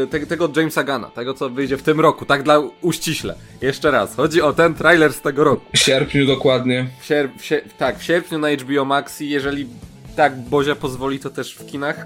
te, 0.10 0.20
tego 0.20 0.50
Jamesa 0.56 0.84
Gana, 0.84 1.10
tego 1.10 1.34
co 1.34 1.50
wyjdzie 1.50 1.78
w 1.78 1.84
tym 1.84 2.00
roku, 2.00 2.26
tak 2.26 2.44
dla 2.44 2.60
uściśle. 2.82 3.36
Jeszcze 3.62 3.92
raz, 3.92 4.16
chodzi 4.16 4.42
o 4.42 4.54
ten 4.54 4.74
trailer 4.74 5.14
z 5.14 5.22
tego 5.22 5.44
roku. 5.44 5.66
W 5.74 5.78
sierpniu 5.78 6.26
dokładnie. 6.26 6.88
W 7.02 7.06
sierp, 7.06 7.32
w 7.42 7.78
tak, 7.78 8.00
w 8.00 8.04
sierpniu 8.04 8.40
na 8.40 8.52
HBO 8.52 8.86
Max 8.86 9.22
i 9.22 9.30
jeżeli 9.30 9.68
tak 10.16 10.40
Bozia 10.40 10.76
pozwoli, 10.76 11.20
to 11.20 11.30
też 11.30 11.56
w 11.56 11.66
kinach, 11.66 12.06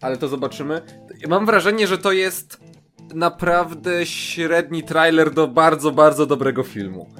ale 0.00 0.16
to 0.16 0.28
zobaczymy. 0.28 0.82
Mam 1.28 1.46
wrażenie, 1.46 1.86
że 1.86 1.98
to 1.98 2.12
jest 2.12 2.60
naprawdę 3.14 4.06
średni 4.06 4.82
trailer 4.82 5.34
do 5.34 5.48
bardzo, 5.48 5.90
bardzo 5.90 6.26
dobrego 6.26 6.62
filmu. 6.62 7.10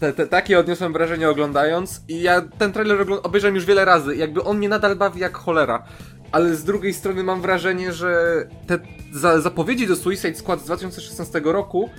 Te, 0.00 0.12
te, 0.12 0.26
takie 0.26 0.58
odniosłem 0.58 0.92
wrażenie 0.92 1.28
oglądając 1.30 2.02
i 2.08 2.22
ja 2.22 2.42
ten 2.58 2.72
trailer 2.72 3.06
obejrzałem 3.22 3.54
już 3.54 3.64
wiele 3.64 3.84
razy. 3.84 4.16
Jakby 4.16 4.42
on 4.44 4.58
mnie 4.58 4.68
nadal 4.68 4.96
bawi 4.96 5.20
jak 5.20 5.36
cholera. 5.36 5.84
Ale 6.32 6.54
z 6.56 6.64
drugiej 6.64 6.94
strony 6.94 7.22
mam 7.22 7.42
wrażenie, 7.42 7.92
że 7.92 8.44
te 8.66 8.78
za 9.12 9.40
zapowiedzi 9.40 9.86
do 9.86 9.96
Suicide 9.96 10.34
Squad 10.34 10.60
z 10.60 10.64
2016 10.64 11.40
roku 11.44 11.90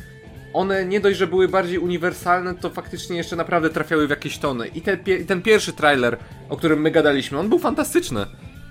one 0.54 0.86
nie 0.86 1.00
dość, 1.00 1.18
że 1.18 1.28
były 1.28 1.48
bardziej 1.48 1.78
uniwersalne, 1.78 2.56
to 2.56 2.70
faktycznie 2.70 3.18
jeszcze 3.18 3.36
naprawdę 3.36 3.70
trafiały 3.70 4.08
w 4.08 4.10
jakieś 4.10 4.38
tony. 4.38 4.68
I 4.68 4.82
pie- 4.82 5.26
ten 5.26 5.42
pierwszy 5.42 5.74
trailer, 5.74 6.18
o 6.50 6.58
którym 6.58 6.82
my 6.82 6.92
gadaliśmy, 6.92 7.40
on 7.40 7.50
był 7.50 7.60
fantastyczny. 7.60 8.26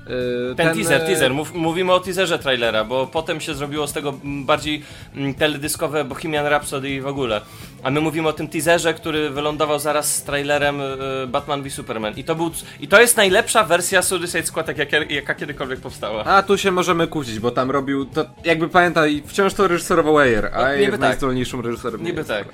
Yy, 0.08 0.54
Ten, 0.56 0.74
teaser, 0.74 1.02
e, 1.02 1.06
teaser. 1.06 1.34
Mów, 1.34 1.54
mówimy 1.54 1.92
o 1.92 2.00
teaserze 2.00 2.38
trailera, 2.38 2.84
bo 2.84 3.06
potem 3.06 3.40
się 3.40 3.54
zrobiło 3.54 3.86
z 3.86 3.92
tego 3.92 4.14
bardziej 4.24 4.82
mm, 5.14 5.34
teledyskowe 5.34 6.04
Bohemian 6.04 6.46
Rhapsody 6.46 6.90
i 6.90 7.00
w 7.00 7.06
ogóle. 7.06 7.40
A 7.82 7.90
my 7.90 8.00
mówimy 8.00 8.28
o 8.28 8.32
tym 8.32 8.48
teaserze, 8.48 8.94
który 8.94 9.30
wylądował 9.30 9.78
zaraz 9.78 10.14
z 10.14 10.22
trailerem 10.22 10.80
y, 10.80 11.26
Batman 11.26 11.62
v 11.62 11.70
Superman. 11.70 12.14
I 12.16 12.24
to, 12.24 12.34
był, 12.34 12.50
I 12.80 12.88
to 12.88 13.00
jest 13.00 13.16
najlepsza 13.16 13.64
wersja 13.64 14.02
Suicide 14.02 14.42
Squad, 14.46 14.68
jak, 14.68 14.92
jak, 14.92 15.10
jaka 15.10 15.34
kiedykolwiek 15.34 15.80
powstała. 15.80 16.24
A 16.24 16.42
tu 16.42 16.58
się 16.58 16.70
możemy 16.70 17.06
kłócić, 17.06 17.38
bo 17.38 17.50
tam 17.50 17.70
robił, 17.70 18.04
to 18.04 18.24
jakby 18.44 18.68
pamiętaj, 18.68 19.22
wciąż 19.26 19.54
to 19.54 19.68
reżyserował 19.68 20.18
Ayer, 20.18 20.50
a 20.54 20.62
No, 20.62 20.72
jest 20.72 20.90
tak. 20.90 21.00
najzdolniejszym 21.00 21.60
reżyserem. 21.60 22.02
Niby 22.02 22.24
tak. 22.24 22.48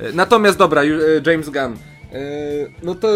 E, 0.00 0.12
Natomiast 0.12 0.58
dobra, 0.58 0.82
e, 0.82 0.86
James 1.30 1.48
Gunn. 1.50 1.72
E, 2.12 2.18
No 2.82 2.94
to 2.94 3.08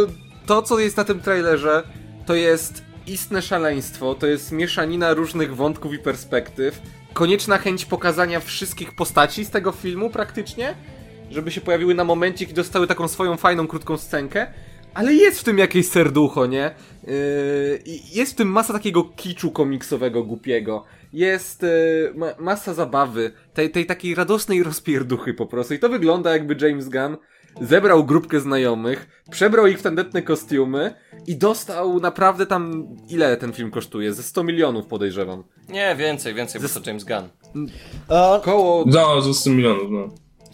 to, 0.47 0.63
co 0.63 0.79
jest 0.79 0.97
na 0.97 1.05
tym 1.05 1.21
trailerze, 1.21 1.83
to 2.27 2.35
jest 2.35 2.90
istne 3.07 3.43
szaleństwo, 3.43 4.15
to 4.15 4.27
jest 4.27 4.53
mieszanina 4.53 5.15
różnych 5.15 5.57
wątków 5.57 5.95
i 5.95 5.99
perspektyw, 5.99 6.83
konieczna 7.13 7.59
chęć 7.59 7.85
pokazania 7.85 8.41
wszystkich 8.41 8.93
postaci 8.93 9.45
z 9.45 9.51
tego 9.51 9.73
filmu 9.73 10.11
praktycznie, 10.11 10.75
żeby 11.31 11.51
się 11.51 11.61
pojawiły 11.61 11.95
na 11.95 12.05
momencie 12.05 12.45
i 12.45 12.55
dostały 12.55 12.87
taką 12.87 13.09
swoją 13.09 13.37
fajną, 13.37 13.67
krótką 13.67 13.97
scenkę, 13.97 14.47
ale 14.95 15.15
jest 15.15 15.41
w 15.41 15.45
tym 15.45 15.59
jakieś 15.59 15.89
serducho, 15.89 16.47
nie? 16.47 16.75
Yy, 17.07 17.83
jest 18.13 18.33
w 18.33 18.35
tym 18.35 18.49
masa 18.49 18.73
takiego 18.73 19.05
kiczu 19.05 19.51
komiksowego, 19.51 20.25
głupiego. 20.25 20.85
Jest 21.13 21.63
yy, 21.63 22.13
ma, 22.17 22.27
masa 22.39 22.75
zabawy, 22.75 23.33
tej, 23.55 23.71
tej 23.71 23.87
takiej 23.87 24.15
radosnej 24.15 24.63
rozpierduchy 24.63 25.35
po 25.35 25.47
prostu. 25.47 25.75
I 25.75 25.79
to 25.79 25.89
wygląda 25.89 26.33
jakby 26.33 26.69
James 26.69 26.89
Gunn 26.89 27.17
zebrał 27.61 28.05
grupkę 28.05 28.41
znajomych, 28.41 29.23
przebrał 29.31 29.67
ich 29.67 29.79
w 29.79 29.83
tandetne 29.83 30.23
kostiumy 30.23 30.95
i 31.27 31.37
dostał 31.37 32.01
naprawdę 32.01 32.47
tam... 32.47 32.87
Ile 33.09 33.37
ten 33.37 33.53
film 33.53 33.71
kosztuje? 33.71 34.15
Ze 34.15 34.23
100 34.23 34.45
milionów 34.45 34.87
podejrzewam. 34.87 35.45
Nie, 35.69 35.97
więcej, 35.97 36.35
więcej, 36.35 36.61
bo 36.61 36.69
to 36.69 36.81
James 36.87 37.05
Gunn. 37.05 37.29
A, 38.09 38.41
Koło... 38.43 38.85
No, 38.87 39.21
z 39.21 39.25
200 39.25 39.51
milionów, 39.51 39.91
no. 39.91 40.09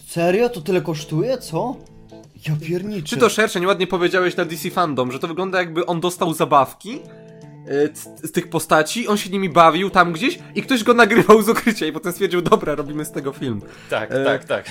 serio? 0.07 0.49
To 0.49 0.61
tyle 0.61 0.81
kosztuje? 0.81 1.39
Co? 1.39 1.77
Ja 2.49 2.57
pierniczę. 2.61 3.09
Czy 3.09 3.17
to 3.17 3.29
szersze, 3.29 3.61
nieładnie 3.61 3.87
powiedziałeś 3.87 4.37
na 4.37 4.45
DC 4.45 4.71
Fandom, 4.71 5.13
że 5.13 5.19
to 5.19 5.29
wygląda 5.29 5.59
jakby 5.59 5.87
on 5.87 6.01
dostał 6.01 6.35
zabawki 6.35 7.01
z, 7.95 8.29
z 8.29 8.33
tych 8.33 8.49
postaci, 8.49 9.09
on 9.09 9.17
się 9.17 9.31
nimi 9.31 9.49
bawił 9.49 9.91
tam 9.91 10.13
gdzieś 10.13 10.39
i 10.55 10.63
ktoś 10.63 10.85
go 10.85 10.95
nagrywał 10.95 11.43
z 11.43 11.49
ukrycia 11.49 11.87
i 11.87 11.93
potem 11.93 12.13
stwierdził, 12.13 12.43
dobra, 12.43 12.75
robimy 12.75 13.05
z 13.05 13.11
tego 13.13 13.33
film. 13.33 13.61
Tak, 13.91 14.13
E, 14.13 14.25
tak, 14.25 14.45
tak. 14.45 14.67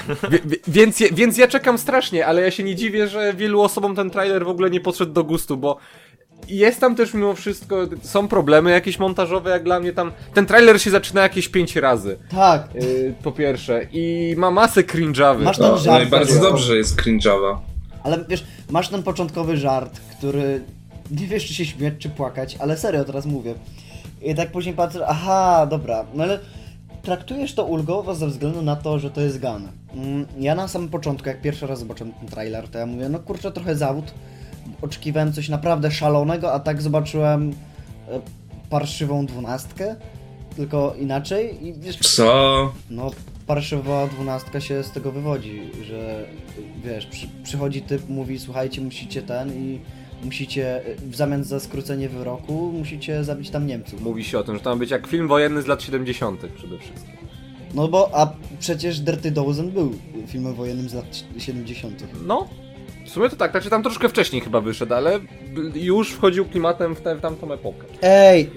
Więc, 0.68 1.00
więc 1.12 1.38
ja 1.38 1.48
czekam 1.48 1.78
strasznie, 1.78 2.26
ale 2.26 2.42
ja 2.42 2.52
się 2.52 2.64
nie 2.64 2.76
dziwię, 2.76 3.08
że 3.08 3.34
wielu 3.34 3.62
osobom 3.62 3.96
ten 3.96 4.10
trailer 4.10 4.46
w 4.46 4.50
ogóle 4.50 4.70
nie 4.70 4.80
podszedł 4.80 5.14
do 5.14 5.24
gustu, 5.24 5.58
bo 5.58 5.78
jest 6.48 6.80
tam 6.80 6.96
też 6.96 7.14
mimo 7.14 7.34
wszystko, 7.36 7.78
są 8.02 8.28
problemy 8.28 8.72
jakieś 8.72 9.00
montażowe, 9.00 9.50
jak 9.50 9.64
dla 9.64 9.80
mnie 9.80 9.94
tam, 9.94 10.12
ten 10.34 10.46
trailer 10.46 10.82
się 10.82 10.90
zaczyna 10.92 11.22
jakieś 11.22 11.50
pięć 11.50 11.76
razy, 11.76 12.18
Tak. 12.32 12.62
e, 12.62 13.14
po 13.24 13.32
pierwsze, 13.32 13.88
i 13.92 14.36
ma 14.38 14.52
masę 14.52 14.82
cringe'awy. 14.82 15.42
Masz 15.44 15.58
no 15.58 15.70
ten 15.70 15.84
żart. 15.84 16.02
no 16.02 16.08
i 16.08 16.12
bardzo 16.12 16.34
serio. 16.34 16.50
dobrze, 16.50 16.78
jest 16.78 17.02
cringe'owa. 17.02 17.58
Ale 18.04 18.26
wiesz, 18.30 18.46
masz 18.70 18.90
ten 18.90 19.04
początkowy 19.04 19.58
żart, 19.58 20.00
który 20.18 20.62
nie 21.12 21.28
wiesz, 21.28 21.46
czy 21.48 21.54
się 21.54 21.66
śmiać, 21.66 21.94
czy 22.00 22.10
płakać, 22.10 22.58
ale 22.60 22.78
serio 22.78 23.04
teraz 23.06 23.26
mówię. 23.26 23.56
I 24.22 24.36
tak 24.36 24.52
później 24.52 24.76
patrzę, 24.76 25.08
aha, 25.08 25.68
dobra, 25.70 26.06
no 26.14 26.24
ale 26.24 26.40
traktujesz 27.02 27.54
to 27.54 27.66
ulgowo 27.66 28.16
ze 28.16 28.28
względu 28.28 28.62
na 28.62 28.76
to, 28.76 29.00
że 29.00 29.12
to 29.12 29.22
jest 29.22 29.42
Gun. 29.42 29.68
Mm, 29.94 30.26
Ja 30.40 30.56
na 30.56 30.68
samym 30.68 30.90
początku, 30.90 31.30
jak 31.30 31.42
pierwszy 31.42 31.68
raz 31.68 31.80
zobaczyłem 31.80 32.14
ten 32.14 32.28
trailer, 32.30 32.68
to 32.68 32.78
ja 32.80 32.86
mówię, 32.86 33.10
no 33.10 33.20
kurczę, 33.20 33.52
trochę 33.52 33.76
zawód. 33.76 34.14
Oczekiwałem 34.82 35.34
coś 35.34 35.50
naprawdę 35.50 35.92
szalonego, 35.92 36.54
a 36.54 36.60
tak 36.60 36.82
zobaczyłem 36.82 37.50
e, 38.10 38.20
parszywą 38.70 39.26
dwunastkę, 39.26 39.96
tylko 40.56 40.96
inaczej 41.00 41.68
i 41.68 41.74
wiesz, 41.74 41.98
Co? 42.16 42.74
no, 42.90 43.12
parszywa 43.48 44.08
dwunastka 44.08 44.62
się 44.62 44.84
z 44.84 44.92
tego 44.92 45.12
wywodzi, 45.12 45.62
że 45.84 46.26
wiesz, 46.84 47.06
przy, 47.06 47.28
przychodzi 47.44 47.82
typ, 47.82 48.10
mówi, 48.10 48.40
słuchajcie, 48.40 48.82
musicie 48.82 49.22
ten 49.22 49.54
i 49.54 49.80
musicie, 50.24 50.82
w 50.98 51.16
zamian 51.16 51.44
za 51.44 51.60
skrócenie 51.60 52.10
wyroku, 52.10 52.72
musicie 52.78 53.24
zabić 53.24 53.50
tam 53.50 53.68
Niemców. 53.68 54.02
Mówi 54.02 54.24
się 54.24 54.40
o 54.40 54.44
tym, 54.44 54.56
że 54.56 54.62
to 54.62 54.70
ma 54.70 54.76
być 54.76 54.92
jak 54.92 55.08
film 55.08 55.28
wojenny 55.28 55.62
z 55.62 55.68
lat 55.68 55.84
70. 55.84 56.42
przede 56.56 56.78
wszystkim. 56.78 57.16
No 57.74 57.88
bo, 57.88 58.10
a 58.14 58.34
przecież 58.60 59.00
Dirty 59.00 59.32
Dozen 59.32 59.72
był 59.72 59.94
filmem 60.28 60.54
wojennym 60.54 60.90
z 60.90 60.94
lat 60.94 61.24
70. 61.38 62.04
No, 62.26 62.48
w 63.06 63.10
sumie 63.10 63.30
to 63.30 63.36
tak, 63.36 63.52
znaczy 63.52 63.70
tam 63.70 63.84
troszkę 63.84 64.10
wcześniej 64.10 64.42
chyba 64.42 64.62
wyszedł, 64.62 64.94
ale 64.94 65.20
już 65.76 66.12
wchodził 66.12 66.46
klimatem 66.46 66.96
w, 66.96 67.02
tę 67.02 67.16
w 67.16 67.22
tamtą 67.22 67.54
epokę. 67.54 67.86
Ej, 68.02 68.50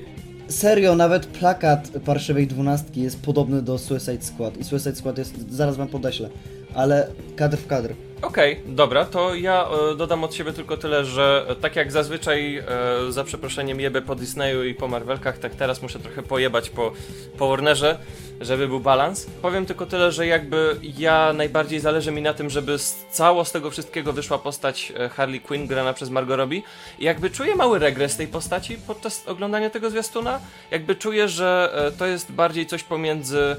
serio, 0.48 0.94
nawet 0.94 1.26
plakat 1.26 1.90
parszywej 2.04 2.46
dwunastki 2.46 3.00
jest 3.00 3.22
podobny 3.22 3.62
do 3.62 3.78
Suicide 3.78 4.22
Squad 4.22 4.56
i 4.56 4.64
Suicide 4.64 4.94
Squad 4.94 5.18
jest, 5.18 5.50
zaraz 5.50 5.76
wam 5.76 5.88
podeślę, 5.88 6.30
ale 6.74 7.08
kadr 7.36 7.56
w 7.56 7.66
kadr. 7.66 7.94
Okej, 8.22 8.60
dobra, 8.66 9.04
to 9.04 9.34
ja 9.34 9.68
e, 9.92 9.96
dodam 9.96 10.24
od 10.24 10.34
siebie 10.34 10.52
tylko 10.52 10.76
tyle, 10.76 11.04
że 11.04 11.46
e, 11.48 11.54
tak 11.54 11.76
jak 11.76 11.92
zazwyczaj 11.92 12.56
e, 12.56 12.64
za 13.08 13.24
przeproszeniem 13.24 13.80
jebę 13.80 14.02
po 14.02 14.14
Disneyu 14.14 14.64
i 14.64 14.74
po 14.74 14.88
Marvelkach, 14.88 15.38
tak 15.38 15.54
teraz 15.54 15.82
muszę 15.82 15.98
trochę 15.98 16.22
pojebać 16.22 16.70
po, 16.70 16.92
po 17.38 17.48
Warnerze, 17.48 17.98
żeby 18.40 18.68
był 18.68 18.80
balans. 18.80 19.26
Powiem 19.42 19.66
tylko 19.66 19.86
tyle, 19.86 20.12
że 20.12 20.26
jakby 20.26 20.76
ja 20.98 21.32
najbardziej 21.32 21.80
zależy 21.80 22.12
mi 22.12 22.22
na 22.22 22.34
tym, 22.34 22.50
żeby 22.50 22.78
z 22.78 23.06
cało 23.10 23.44
z 23.44 23.52
tego 23.52 23.70
wszystkiego 23.70 24.12
wyszła 24.12 24.38
postać 24.38 24.92
Harley 25.10 25.40
Quinn 25.40 25.66
grana 25.66 25.92
przez 25.92 26.10
Margot 26.10 26.38
Robbie. 26.38 26.62
I 26.98 27.04
jakby 27.04 27.30
czuję 27.30 27.56
mały 27.56 27.78
regres 27.78 28.16
tej 28.16 28.26
postaci 28.26 28.78
podczas 28.86 29.28
oglądania 29.28 29.70
tego 29.70 29.90
zwiastuna. 29.90 30.40
Jakby 30.70 30.94
czuję, 30.94 31.28
że 31.28 31.72
to 31.98 32.06
jest 32.06 32.32
bardziej 32.32 32.66
coś 32.66 32.82
pomiędzy 32.84 33.56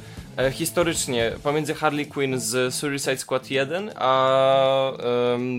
historycznie 0.51 1.31
pomiędzy 1.43 1.74
Harley 1.74 2.05
Quinn 2.05 2.39
z 2.39 2.75
Suicide 2.75 3.17
Squad 3.17 3.51
1 3.51 3.91
a 3.96 4.91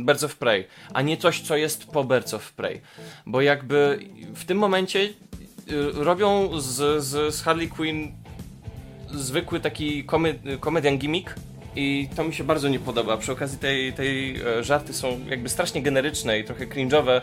Birds 0.04 0.24
of 0.24 0.36
Prey, 0.36 0.66
a 0.94 1.02
nie 1.02 1.16
coś, 1.16 1.40
co 1.40 1.56
jest 1.56 1.86
po 1.86 2.04
Birds 2.04 2.34
of 2.34 2.52
Prey. 2.52 2.80
Bo 3.26 3.40
jakby 3.40 3.98
w 4.34 4.44
tym 4.44 4.58
momencie 4.58 4.98
y, 5.00 5.12
robią 5.94 6.60
z, 6.60 7.04
z, 7.04 7.34
z 7.34 7.42
Harley 7.42 7.68
Quinn 7.68 8.12
zwykły 9.14 9.60
taki 9.60 10.04
komy, 10.04 10.34
komedian 10.60 10.98
gimmick 10.98 11.34
i 11.76 12.08
to 12.16 12.24
mi 12.24 12.34
się 12.34 12.44
bardzo 12.44 12.68
nie 12.68 12.78
podoba. 12.78 13.16
Przy 13.16 13.32
okazji 13.32 13.58
tej, 13.58 13.92
tej 13.92 14.40
e, 14.40 14.64
żarty 14.64 14.92
są 14.92 15.20
jakby 15.28 15.48
strasznie 15.48 15.82
generyczne 15.82 16.38
i 16.38 16.44
trochę 16.44 16.66
cringe'owe 16.66 17.20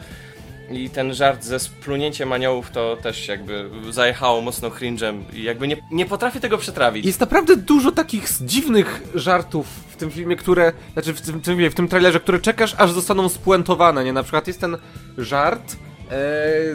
i 0.71 0.89
ten 0.89 1.13
żart 1.13 1.43
ze 1.43 1.59
splunięciem 1.59 2.33
aniołów 2.33 2.71
to 2.71 2.97
też 3.01 3.27
jakby 3.27 3.69
zajechało 3.89 4.41
mocno 4.41 4.69
cringe'em 4.69 5.21
i 5.33 5.43
jakby 5.43 5.67
nie, 5.67 5.77
nie 5.91 6.05
potrafię 6.05 6.39
tego 6.39 6.57
przetrawić. 6.57 7.05
Jest 7.05 7.19
naprawdę 7.19 7.55
dużo 7.57 7.91
takich 7.91 8.27
dziwnych 8.41 9.01
żartów 9.15 9.67
w 9.67 9.95
tym 9.95 10.11
filmie, 10.11 10.35
które, 10.35 10.71
znaczy 10.93 11.13
w 11.13 11.21
tym, 11.21 11.69
w 11.69 11.73
tym 11.73 11.87
trailerze, 11.87 12.19
które 12.19 12.39
czekasz, 12.39 12.75
aż 12.77 12.91
zostaną 12.91 13.29
spuentowane, 13.29 14.03
nie? 14.03 14.13
Na 14.13 14.23
przykład 14.23 14.47
jest 14.47 14.61
ten 14.61 14.77
żart 15.17 15.73
e, 15.73 15.75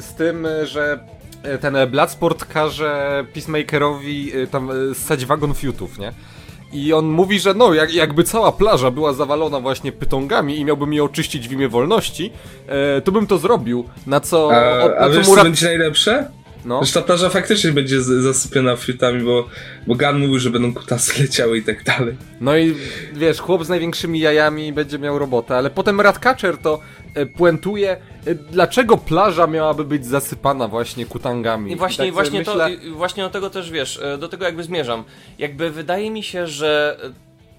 z 0.01 0.15
tym, 0.17 0.47
że 0.65 0.99
e, 1.43 1.59
ten 1.59 1.77
Bloodsport 1.91 2.45
każe 2.45 3.25
Peacemakerowi 3.35 4.37
e, 4.37 4.47
tam 4.47 4.71
e, 4.71 4.95
ssać 4.95 5.27
wagon 5.27 5.55
fiutów, 5.55 5.99
nie? 5.99 6.13
I 6.73 6.93
on 6.93 7.07
mówi, 7.07 7.41
że 7.41 7.55
no, 7.55 7.75
jak, 7.75 7.95
jakby 7.95 8.25
cała 8.25 8.52
plaża 8.52 8.91
była 8.91 9.12
zawalona 9.12 9.61
właśnie 9.61 9.93
pytongami 9.93 10.59
i 10.59 10.64
miałbym 10.64 10.93
je 10.93 11.05
oczyścić 11.05 11.49
w 11.49 11.52
imię 11.52 11.69
wolności, 11.69 12.31
e, 12.69 13.00
to 13.00 13.12
bym 13.12 13.26
to 13.26 13.38
zrobił. 13.38 13.85
Na 14.07 14.21
co... 14.21 14.50
A, 14.52 14.85
o- 14.85 14.88
na 14.88 14.97
a 14.97 15.09
co 15.09 15.14
wiesz, 15.14 15.26
co 15.26 15.43
będzie 15.43 15.67
najlepsze? 15.67 16.31
No. 16.64 16.85
Że 16.85 16.93
ta 16.93 17.02
plaża 17.02 17.29
faktycznie 17.29 17.73
będzie 17.73 18.02
zasypiona 18.02 18.76
fiutami, 18.76 19.25
bo, 19.25 19.49
bo 19.87 19.95
Gun 19.95 20.19
mówił, 20.19 20.38
że 20.38 20.50
będą 20.50 20.75
kutasy 20.75 21.23
leciały 21.23 21.59
i 21.59 21.62
tak 21.62 21.85
dalej. 21.85 22.17
No 22.41 22.57
i 22.57 22.75
wiesz, 23.14 23.38
chłop 23.41 23.64
z 23.64 23.69
największymi 23.69 24.21
jajami 24.21 24.73
będzie 24.73 24.99
miał 24.99 25.19
robotę, 25.19 25.57
ale 25.57 25.71
potem 25.71 26.00
Ratcatcher 26.00 26.59
to 26.59 26.81
e, 27.14 27.26
puentuje, 27.26 27.97
dlaczego 28.50 28.97
plaża 28.97 29.47
miałaby 29.47 29.85
być 29.85 30.07
zasypana 30.07 30.69
właśnie 30.69 31.07
kutangami. 31.07 31.73
I 31.73 31.76
właśnie, 31.76 31.97
tak 31.97 32.09
i 32.09 32.12
właśnie, 32.12 32.45
sobie 32.45 32.59
to, 32.59 32.69
myślę, 32.69 32.88
i 32.88 32.91
właśnie 32.91 33.23
do 33.23 33.31
tego 33.31 33.50
też 33.50 33.71
wiesz, 33.71 34.00
e, 34.02 34.19
do 34.19 34.29
tego 34.29 34.45
jakby 34.45 34.62
zmierzam. 34.62 35.05
Jakby 35.38 35.71
wydaje 35.71 36.11
mi 36.11 36.23
się, 36.23 36.47
że 36.47 36.99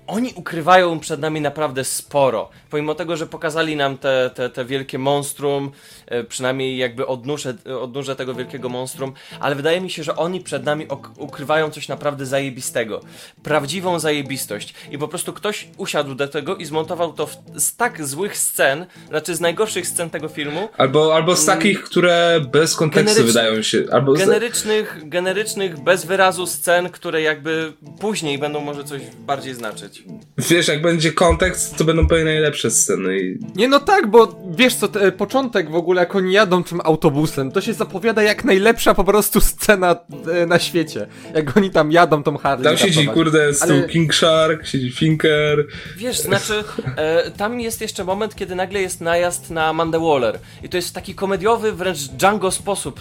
oni 0.08 0.34
ukrywają 0.36 1.00
przed 1.00 1.20
nami 1.20 1.42
naprawdę 1.42 1.84
sporo. 1.84 2.50
Pomimo 2.70 2.96
tego, 2.96 3.18
że 3.18 3.28
pokazali 3.28 3.76
nam 3.76 3.98
te, 3.98 4.32
te, 4.36 4.50
te 4.50 4.66
wielkie 4.66 5.00
monstrum, 5.00 5.72
e, 6.06 6.24
przynajmniej 6.24 6.78
jakby 6.78 7.08
odnóże, 7.08 7.54
odnóże 7.82 8.16
tego 8.16 8.34
wielkiego 8.34 8.70
monstrum, 8.70 9.14
ale 9.40 9.56
wydaje 9.56 9.82
mi 9.82 9.90
się, 9.90 10.04
że 10.04 10.16
oni 10.16 10.40
przed 10.40 10.64
nami 10.64 10.88
ukrywają 11.18 11.70
coś 11.70 11.88
naprawdę 11.88 12.26
zajebistego. 12.26 13.02
Prawdziwą 13.44 14.00
zajebistość. 14.00 14.74
I 14.92 14.98
po 14.98 15.08
prostu 15.08 15.34
ktoś 15.34 15.68
usiadł 15.78 16.16
do 16.16 16.28
tego 16.28 16.56
i 16.56 16.66
zmontował 16.66 17.14
to 17.14 17.28
w, 17.28 17.36
z 17.56 17.76
tak 17.76 18.06
złych 18.06 18.38
scen, 18.38 18.86
znaczy 19.10 19.36
z 19.36 19.42
najgorszych 19.42 19.88
scen 19.88 20.10
tego 20.10 20.28
filmu, 20.28 20.70
Albo, 20.78 21.16
albo 21.16 21.36
z 21.36 21.46
takich, 21.46 21.84
które 21.84 22.42
bez 22.52 22.76
kontekstu 22.76 23.24
wydają 23.24 23.62
się. 23.62 23.84
Albo 23.92 24.14
generycznych, 24.14 25.10
generycznych, 25.10 25.80
bez 25.80 26.06
wyrazu 26.06 26.48
scen, 26.48 26.90
które 26.90 27.22
jakby 27.22 27.74
później 28.00 28.38
będą 28.38 28.62
może 28.62 28.84
coś 28.84 29.02
bardziej 29.20 29.54
znaczyć. 29.54 29.93
Wiesz, 30.38 30.68
jak 30.68 30.82
będzie 30.82 31.12
kontekst, 31.12 31.78
to 31.78 31.84
będą 31.84 32.08
pewnie 32.08 32.26
najlepsze 32.26 32.72
sceny. 32.72 33.20
I... 33.20 33.40
Nie 33.56 33.68
no 33.68 33.80
tak, 33.80 34.08
bo 34.08 34.36
wiesz 34.50 34.76
co, 34.76 34.88
te, 34.88 35.12
początek 35.12 35.72
w 35.72 35.76
ogóle 35.76 36.00
jak 36.02 36.16
oni 36.16 36.34
jadą 36.34 36.64
tym 36.64 36.82
autobusem, 36.84 37.52
to 37.52 37.62
się 37.62 37.74
zapowiada 37.74 38.24
jak 38.24 38.44
najlepsza 38.44 38.94
po 38.94 39.04
prostu 39.04 39.42
scena 39.42 39.96
e, 40.42 40.46
na 40.46 40.60
świecie. 40.60 41.08
Jak 41.36 41.58
oni 41.58 41.70
tam 41.70 41.92
jadą 41.92 42.24
tą 42.24 42.38
Harley. 42.38 42.64
Tam 42.64 42.78
siedzi, 42.78 43.00
ratować. 43.00 43.16
kurde, 43.16 43.54
z 43.54 43.62
Ale- 43.62 43.88
King 43.88 44.14
Shark, 44.16 44.68
siedzi 44.68 44.92
Finker. 44.92 45.66
Wiesz, 45.98 46.20
znaczy, 46.20 46.64
e, 46.96 47.32
tam 47.32 47.60
jest 47.60 47.82
jeszcze 47.82 48.04
moment, 48.04 48.36
kiedy 48.36 48.56
nagle 48.56 48.82
jest 48.82 49.02
najazd 49.02 49.50
na 49.52 49.66
Amandę 49.66 50.00
Waller. 50.00 50.40
I 50.64 50.70
to 50.70 50.78
jest 50.78 50.96
taki 50.96 51.16
komediowy, 51.16 51.72
wręcz 51.72 52.00
Django 52.00 52.52
sposób 52.52 53.00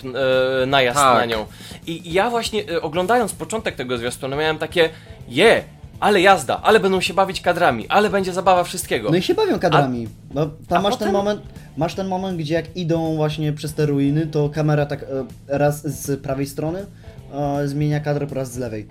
e, 0.63 0.67
najazd 0.67 0.99
Tak. 1.01 1.19
na 1.19 1.25
nią. 1.25 1.47
I 1.87 2.13
ja 2.13 2.31
właśnie 2.31 2.69
e, 2.71 2.83
oglądając 2.83 3.33
początek 3.33 3.75
tego 3.75 3.99
zwiastunu 3.99 4.37
miałem 4.37 4.59
takie, 4.59 4.91
je, 5.29 5.65
ale 6.03 6.21
jazda, 6.21 6.61
ale 6.63 6.81
będą 6.81 7.01
się 7.01 7.15
bawić 7.15 7.41
kadrami, 7.41 7.89
ale 7.89 8.11
będzie 8.11 8.33
zabawa 8.33 8.65
wszystkiego. 8.65 9.11
No 9.11 9.17
i 9.17 9.23
się 9.23 9.35
bawią 9.35 9.59
kadrami. 9.59 10.09
No, 10.35 10.47
tam 10.69 10.79
a 10.79 10.83
masz 10.83 10.93
potem- 10.93 11.07
ten 11.09 11.13
moment, 11.13 11.41
masz 11.77 11.95
ten 11.95 12.09
moment, 12.09 12.39
gdzie 12.39 12.55
jak 12.55 12.77
idą 12.77 13.17
właśnie 13.17 13.53
przez 13.53 13.75
te 13.75 13.87
ruiny, 13.87 14.27
to 14.27 14.49
kamera 14.49 14.87
tak 14.87 15.03
e, 15.03 15.59
raz 15.59 15.83
z 15.87 16.21
prawej 16.23 16.47
strony 16.47 16.87
e, 17.35 17.69
zmienia 17.69 18.01
kadr, 18.01 18.27
raz 18.35 18.53
z 18.53 18.59
lewej. 18.59 18.87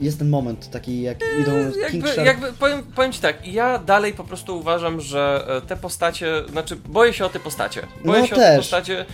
Jest 0.00 0.18
ten 0.18 0.28
moment 0.28 0.70
taki, 0.70 1.02
jak 1.02 1.18
idą 1.42 1.52
Eee, 1.52 1.72
jakby, 1.82 2.08
Shark. 2.08 2.26
jakby 2.26 2.52
powiem, 2.52 2.82
powiem 2.94 3.12
ci 3.12 3.20
tak, 3.20 3.46
ja 3.46 3.78
dalej 3.78 4.12
po 4.12 4.24
prostu 4.24 4.58
uważam, 4.58 5.00
że 5.00 5.44
e, 5.48 5.60
te 5.60 5.76
postacie, 5.76 6.26
znaczy 6.52 6.76
boję 6.76 7.12
się 7.12 7.24
o 7.24 7.28
te 7.28 7.40
postacie. 7.40 7.80
Boję 8.04 8.20
No 8.20 8.26
się 8.26 8.32
o 8.34 8.38
te 8.38 8.42
też. 8.42 8.56
postacie 8.58 9.04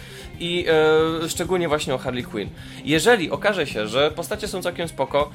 i 0.41 0.67
e, 1.25 1.29
szczególnie 1.29 1.69
właśnie 1.69 1.95
o 1.95 1.99
Harley 1.99 2.25
Quinn. 2.25 2.51
Jeżeli 2.85 3.31
okaże 3.31 3.67
się, 3.67 3.89
że 3.89 4.11
postacie 4.11 4.49
są 4.49 4.63
całkiem 4.63 4.89
spoko, 4.89 5.31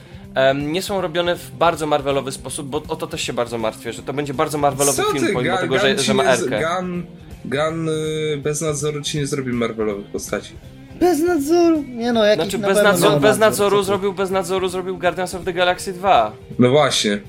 nie 0.53 0.81
są 0.81 1.01
robione 1.01 1.35
w 1.35 1.51
bardzo 1.51 1.87
Marvelowy 1.87 2.31
sposób, 2.31 2.67
bo 2.67 2.83
o 2.87 2.95
to 2.95 3.07
też 3.07 3.21
się 3.21 3.33
bardzo 3.33 3.57
martwię, 3.57 3.93
że 3.93 4.03
to 4.03 4.13
będzie 4.13 4.33
bardzo 4.33 4.57
Marvelowy 4.57 5.03
Co 5.03 5.11
film, 5.11 5.27
ty, 5.27 5.33
pomimo 5.33 5.53
Gun, 5.55 5.61
tego, 5.61 5.79
że, 5.79 5.99
że 5.99 6.13
ma 6.13 6.23
Erkę. 6.23 6.61
Gun, 6.79 7.03
Gun 7.45 7.89
bez 8.37 8.61
nadzoru 8.61 9.01
ci 9.01 9.17
nie 9.17 9.27
zrobi 9.27 9.53
Marvelowych 9.53 10.05
postaci. 10.05 10.53
Bez 10.99 11.19
nadzoru? 11.19 11.83
Nie 11.87 12.13
no, 12.13 12.25
jakiś 12.25 12.43
Znaczy 12.43 12.57
na 12.57 12.67
bez, 12.67 12.75
pewno 12.77 12.91
nadzor, 12.91 13.11
miał 13.11 13.19
bez 13.19 13.37
nadzoru 13.37 13.83
zrobił, 13.83 14.13
bez 14.13 14.29
nadzoru 14.31 14.69
zrobił 14.69 14.97
Guardians 14.97 15.35
of 15.35 15.43
the 15.45 15.53
Galaxy 15.53 15.93
2. 15.93 16.31
No 16.59 16.69
właśnie. 16.69 17.19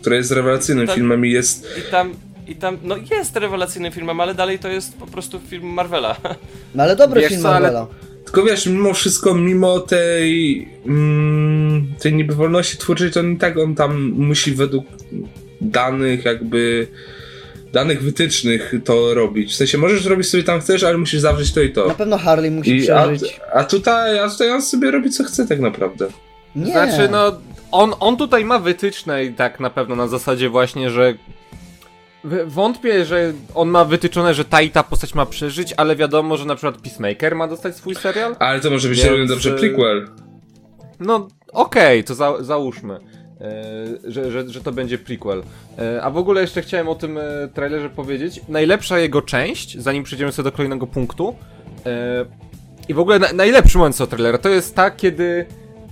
Które 0.00 0.16
jest 0.16 0.30
rewelacyjnym 0.32 0.86
Tak. 0.86 0.96
filmem 0.96 1.26
i 1.26 1.30
jest... 1.30 1.66
I 1.78 1.90
tam, 1.90 2.14
i 2.46 2.56
tam, 2.56 2.78
no 2.82 2.96
jest 3.10 3.36
rewelacyjnym 3.36 3.92
filmem, 3.92 4.20
ale 4.20 4.34
dalej 4.34 4.58
to 4.58 4.68
jest 4.68 4.96
po 4.98 5.06
prostu 5.06 5.40
film 5.40 5.66
Marvela. 5.66 6.16
No 6.74 6.82
ale 6.82 6.96
dobry 6.96 7.20
Wiesz 7.20 7.30
film 7.30 7.42
co, 7.42 7.48
ale- 7.48 7.60
Marvela. 7.60 7.86
Tylko 8.26 8.42
wiesz, 8.42 8.66
mimo 8.66 8.94
wszystko, 8.94 9.34
mimo 9.34 9.80
tej 9.80 10.68
mm, 10.86 11.86
tej 11.98 12.14
niby 12.14 12.34
wolności 12.34 12.76
twórczej, 12.76 13.10
to 13.10 13.22
i 13.22 13.36
tak 13.36 13.58
on 13.58 13.74
tam 13.74 14.10
musi 14.10 14.52
według 14.52 14.84
danych 15.60 16.24
jakby 16.24 16.86
danych 17.72 18.02
wytycznych 18.02 18.74
to 18.84 19.14
robić. 19.14 19.52
W 19.52 19.56
sensie 19.56 19.78
możesz 19.78 20.04
robić 20.04 20.28
sobie 20.28 20.42
tam 20.42 20.60
chcesz, 20.60 20.82
ale 20.82 20.98
musisz 20.98 21.20
zawrzeć 21.20 21.52
to 21.52 21.60
i 21.62 21.72
to. 21.72 21.88
Na 21.88 21.94
pewno 21.94 22.18
Harley 22.18 22.50
musi 22.50 22.76
I, 22.76 22.90
a, 22.90 23.02
przeżyć. 23.02 23.40
a 23.54 23.64
tutaj, 23.64 24.18
a 24.18 24.28
tutaj 24.30 24.50
on 24.50 24.62
sobie 24.62 24.90
robi 24.90 25.10
co 25.10 25.24
chce 25.24 25.46
tak 25.46 25.60
naprawdę. 25.60 26.08
Nie. 26.56 26.72
Znaczy, 26.72 27.08
no, 27.10 27.38
on, 27.70 27.94
on 28.00 28.16
tutaj 28.16 28.44
ma 28.44 28.58
wytyczne 28.58 29.24
i 29.24 29.32
tak 29.32 29.60
na 29.60 29.70
pewno 29.70 29.96
na 29.96 30.08
zasadzie 30.08 30.48
właśnie, 30.48 30.90
że 30.90 31.14
wątpię, 32.46 33.04
że 33.04 33.32
on 33.54 33.68
ma 33.68 33.84
wytyczone, 33.84 34.34
że 34.34 34.44
ta 34.44 34.62
i 34.62 34.70
ta 34.70 34.82
postać 34.82 35.14
ma 35.14 35.26
przeżyć, 35.26 35.74
ale 35.76 35.96
wiadomo, 35.96 36.36
że 36.36 36.44
na 36.44 36.54
przykład 36.54 36.82
Peacemaker 36.82 37.36
ma 37.36 37.48
dostać 37.48 37.76
swój 37.76 37.94
serial. 37.94 38.36
Ale 38.38 38.60
to 38.60 38.70
może 38.70 38.88
być 38.88 38.98
Więc, 38.98 39.10
równie 39.10 39.26
dobrze 39.26 39.50
y, 39.50 39.58
prequel. 39.58 40.08
No, 41.00 41.28
okej, 41.52 42.04
to 42.04 42.14
za, 42.14 42.44
załóżmy, 42.44 42.94
e, 42.94 43.64
że, 44.04 44.30
że, 44.30 44.48
że 44.48 44.60
to 44.60 44.72
będzie 44.72 44.98
prequel. 44.98 45.42
E, 45.78 46.02
a 46.02 46.10
w 46.10 46.16
ogóle 46.16 46.40
jeszcze 46.40 46.62
chciałem 46.62 46.88
o 46.88 46.94
tym 46.94 47.18
e, 47.18 47.22
trailerze 47.54 47.90
powiedzieć. 47.90 48.40
Najlepsza 48.48 48.98
jego 48.98 49.22
część, 49.22 49.78
zanim 49.78 50.04
przejdziemy 50.04 50.32
sobie 50.32 50.44
do 50.44 50.56
kolejnego 50.56 50.86
punktu, 50.86 51.36
e, 51.86 52.24
i 52.88 52.94
w 52.94 52.98
ogóle 52.98 53.18
na, 53.18 53.32
najlepszy 53.32 53.78
moment 53.78 53.96
tego 53.96 54.06
trailera, 54.06 54.38
to 54.38 54.48
jest 54.48 54.74
ta, 54.74 54.90
kiedy 54.90 55.46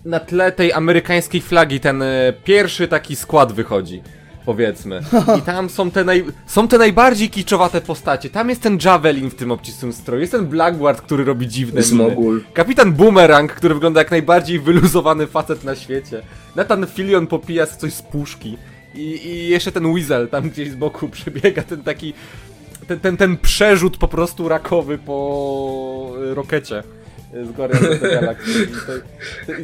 na 0.05 0.21
tle 0.21 0.53
tej 0.53 0.73
amerykańskiej 0.73 1.41
flagi 1.41 1.81
ten 1.81 2.03
e, 2.03 2.33
pierwszy 2.45 2.89
taki 2.89 3.17
skład 3.17 3.53
wychodzi. 3.53 4.03
Powiedzmy. 4.47 5.01
I 5.39 5.43
tam 5.43 5.71
są 5.71 5.91
te, 5.91 6.05
naj, 6.05 6.25
są 6.47 6.69
te 6.69 6.79
najbardziej 6.79 7.31
kiczowate 7.31 7.81
postacie. 7.81 8.31
Tam 8.31 8.49
jest 8.49 8.63
ten 8.63 8.79
Javelin 8.85 9.31
w 9.31 9.35
tym 9.35 9.51
obcisłym 9.53 9.93
stroju. 9.93 10.21
Jest 10.21 10.33
ten 10.33 10.47
Blackguard, 10.47 11.01
który 11.01 11.25
robi 11.25 11.49
dziwne 11.49 11.81
Jest 11.81 11.93
miny. 11.93 12.05
mogul. 12.05 12.45
Kapitan 12.55 12.93
Boomerang, 12.93 13.53
który 13.53 13.75
wygląda 13.75 14.01
jak 14.01 14.11
najbardziej 14.11 14.59
wyluzowany 14.61 15.27
facet 15.27 15.65
na 15.65 15.75
świecie. 15.75 16.23
Nathan 16.57 16.87
Fillion 16.87 17.27
popija 17.27 17.67
coś 17.67 17.93
z 17.93 18.03
puszki. 18.03 18.57
I, 18.95 19.01
I 19.27 19.49
jeszcze 19.49 19.73
ten 19.73 19.93
Weasel 19.95 20.29
tam 20.29 20.51
gdzieś 20.51 20.71
z 20.71 20.75
boku 20.75 21.09
przebiega, 21.17 21.63
ten 21.63 21.83
taki... 21.83 22.15
Ten, 22.89 23.01
ten, 23.01 23.17
ten 23.17 23.37
przerzut 23.37 23.97
po 23.97 24.09
prostu 24.09 24.49
rakowy 24.49 24.99
po 24.99 26.13
y, 26.31 26.35
rokecie. 26.35 26.83
Z 27.43 27.53
Guardians 27.53 27.87
of 27.87 28.01
the 28.01 28.09
Galaxy. 28.09 28.51
I 28.63 28.67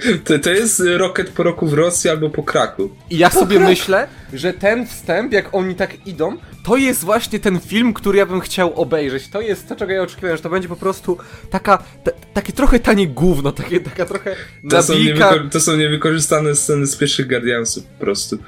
to, 0.00 0.09
To, 0.24 0.38
to 0.38 0.50
jest 0.50 0.83
Rocket 0.96 1.30
po 1.30 1.42
roku 1.42 1.66
w 1.66 1.72
Rosji 1.74 2.11
albo 2.11 2.30
po 2.30 2.42
Kraku. 2.42 2.90
I 3.11 3.18
ja 3.18 3.30
sobie 3.30 3.61
myślę, 3.61 4.09
że 4.33 4.52
ten 4.52 4.87
wstęp, 4.87 5.33
jak 5.33 5.54
oni 5.54 5.74
tak 5.74 6.06
idą, 6.06 6.37
to 6.64 6.76
jest 6.76 7.04
właśnie 7.04 7.40
ten 7.40 7.61
film, 7.61 7.94
który 7.94 8.18
ja 8.18 8.26
bym 8.26 8.40
chciał 8.40 8.74
obejrzeć. 8.74 9.28
To 9.28 9.40
jest 9.40 9.68
to, 9.68 9.76
czego 9.76 9.92
ja 9.92 10.02
oczekiwałem, 10.02 10.37
że 10.37 10.42
to 10.42 10.50
będzie 10.50 10.68
po 10.68 10.76
prostu 10.76 11.18
taka, 11.50 11.78
ta, 12.04 12.11
takie 12.35 12.52
trochę 12.52 12.78
tanie 12.80 13.09
gówno, 13.09 13.52
takie, 13.52 13.80
taka 13.80 14.06
trochę 14.06 14.37
To 14.70 14.83
są, 14.83 14.94
to 15.50 15.61
są 15.61 15.76
niewykorzystane 15.76 16.54
sceny 16.54 16.87
z 16.87 16.96
pierwszych 16.96 17.28
Guardiansów 17.28 17.85
po 17.85 18.00
prostu. 18.04 18.38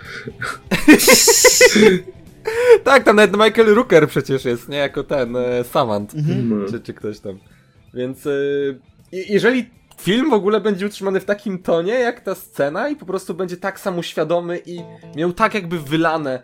Tak, 2.85 3.05
tam 3.05 3.17
nawet 3.17 3.33
Michael 3.37 3.75
Rooker 3.75 4.09
przecież 4.09 4.45
jest, 4.45 4.69
nie? 4.69 4.77
Jako 4.77 5.05
ten, 5.05 5.37
e, 5.37 5.65
Samant, 5.65 6.13
No. 6.15 6.69
czy, 6.71 6.81
czy 6.81 6.95
ktoś 6.95 7.21
tam. 7.21 7.39
Więc 7.95 8.27
e, 8.27 8.31
jeżeli 9.13 9.71
film 10.01 10.31
w 10.31 10.35
ogóle 10.35 10.61
będzie 10.61 10.87
utrzymany 10.87 11.21
w 11.21 11.25
takim 11.25 11.59
tonie, 11.59 11.93
jak 11.93 12.21
ta 12.21 12.35
scena 12.35 12.89
i 12.89 12.97
po 12.97 13.07
prostu 13.07 13.35
będzie 13.35 13.57
tak 13.57 13.81
samoświadomy 13.81 14.61
i 14.67 14.81
miał 15.17 15.33
tak 15.33 15.55
jakby 15.55 15.81
wylane 15.81 16.43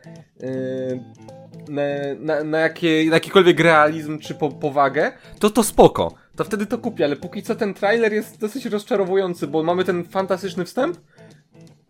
na, 1.68 1.82
na, 2.18 2.44
na, 2.44 2.58
jakie, 2.58 3.04
na 3.08 3.16
jakikolwiek 3.16 3.60
realizm 3.60 4.18
czy 4.18 4.34
po, 4.34 4.48
powagę, 4.48 5.12
to 5.38 5.50
to 5.50 5.62
spoko. 5.62 6.14
To 6.36 6.44
wtedy 6.44 6.66
to 6.66 6.78
kupię, 6.78 7.04
ale 7.04 7.16
póki 7.16 7.42
co 7.42 7.54
ten 7.54 7.74
trailer 7.74 8.12
jest 8.12 8.40
dosyć 8.40 8.66
rozczarowujący, 8.66 9.46
bo 9.46 9.62
mamy 9.62 9.84
ten 9.84 10.04
fantastyczny 10.04 10.64
wstęp, 10.64 10.96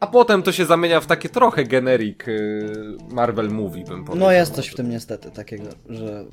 a 0.01 0.07
potem 0.07 0.43
to 0.43 0.53
się 0.53 0.67
zamienia 0.67 1.01
w 1.01 1.07
takie 1.07 1.29
trochę 1.29 1.65
generic 1.65 2.29
y, 2.29 2.97
Marvel 3.11 3.51
movie, 3.51 3.85
bym 3.85 4.05
powiedział. 4.05 4.29
No 4.29 4.33
jest 4.33 4.55
coś 4.55 4.69
w 4.69 4.75
tym 4.75 4.91
niestety 4.91 5.31
takiego, 5.31 5.65
że 5.89 6.25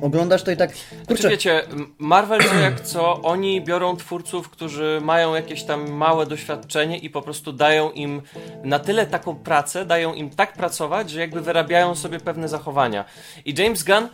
oglądasz 0.00 0.42
to 0.42 0.50
i 0.50 0.56
tak, 0.56 0.70
Kurczę. 0.72 1.06
kurczę, 1.06 1.28
wiecie, 1.28 1.62
Marvel 1.98 2.40
to 2.40 2.54
jak 2.54 2.80
co, 2.80 3.22
oni 3.22 3.60
biorą 3.60 3.96
twórców, 3.96 4.48
którzy 4.48 5.00
mają 5.04 5.34
jakieś 5.34 5.64
tam 5.64 5.90
małe 5.90 6.26
doświadczenie 6.26 6.98
i 6.98 7.10
po 7.10 7.22
prostu 7.22 7.52
dają 7.52 7.90
im 7.90 8.22
na 8.64 8.78
tyle 8.78 9.06
taką 9.06 9.34
pracę, 9.34 9.84
dają 9.84 10.14
im 10.14 10.30
tak 10.30 10.52
pracować, 10.52 11.10
że 11.10 11.20
jakby 11.20 11.40
wyrabiają 11.40 11.94
sobie 11.94 12.20
pewne 12.20 12.48
zachowania. 12.48 13.04
I 13.44 13.54
James 13.54 13.84
Gunn 13.84 14.08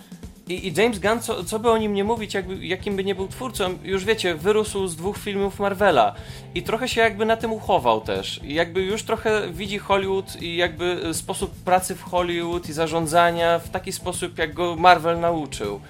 i, 0.49 0.69
i 0.69 0.73
James 0.77 0.99
Gunn, 0.99 1.21
co, 1.21 1.45
co 1.45 1.59
by 1.59 1.71
o 1.71 1.79
nim 1.79 1.95
nie 1.95 2.05
mówić, 2.05 2.35
jakby, 2.35 2.67
jakim 2.67 2.97
by 2.97 3.05
nie 3.05 3.15
był 3.15 3.29
twórcą, 3.29 3.79
już 3.83 4.05
wiecie, 4.05 4.35
wyrósł 4.35 4.87
z 4.87 4.97
dwóch 4.97 5.19
filmów 5.19 5.61
Marvela 5.61 6.15
i 6.55 6.63
trochę 6.63 6.89
się 6.89 7.01
jakby 7.01 7.27
na 7.27 7.37
tym 7.37 7.53
uchował 7.53 8.01
też. 8.01 8.41
I 8.43 8.55
jakby 8.55 8.83
już 8.83 9.03
trochę 9.03 9.53
widzi 9.53 9.79
Hollywood 9.79 10.43
i 10.43 10.57
jakby 10.57 11.01
e, 11.11 11.15
sposób 11.15 11.55
pracy 11.55 11.95
w 11.95 12.03
Hollywood 12.03 12.69
i 12.69 12.73
zarządzania 12.73 13.59
w 13.59 13.71
taki 13.71 13.93
sposób, 13.93 14.39
jak 14.39 14.55
go 14.55 14.77
Marvel 14.77 15.21
nauczył. 15.21 15.81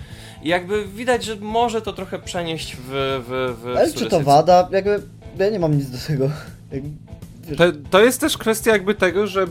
I 0.43 0.49
jakby 0.49 0.87
widać, 0.87 1.25
że 1.25 1.37
może 1.37 1.83
to 1.83 1.93
trochę 1.93 2.19
przenieść 2.19 2.77
w. 2.77 2.89
w, 3.29 3.63
w 3.63 3.77
ale 3.77 3.93
czy 3.93 4.07
to 4.07 4.21
wada? 4.21 4.69
Jakby, 4.73 5.03
ja 5.39 5.51
nie 5.51 5.59
mam 5.59 5.79
nic 5.79 5.91
do 5.91 5.99
tego. 6.07 6.31
Jak, 6.73 6.83
wiesz, 7.45 7.59
To, 7.59 7.65
to 7.91 8.05
jest 8.05 8.21
też 8.21 8.39
kwestia 8.39 8.71
jakby 8.73 8.95
tego, 8.95 9.27
że 9.27 9.47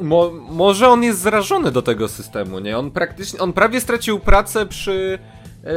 mo, 0.00 0.30
może 0.50 0.88
on 0.88 1.02
jest 1.02 1.20
zrażony 1.20 1.70
do 1.70 1.82
tego 1.82 2.08
systemu, 2.08 2.58
nie? 2.58 2.78
On 2.78 2.90
praktycznie, 2.90 3.38
on 3.40 3.52
prawie 3.52 3.80
stracił 3.80 4.18
pracę 4.20 4.66
przy 4.66 5.18
e, 5.64 5.70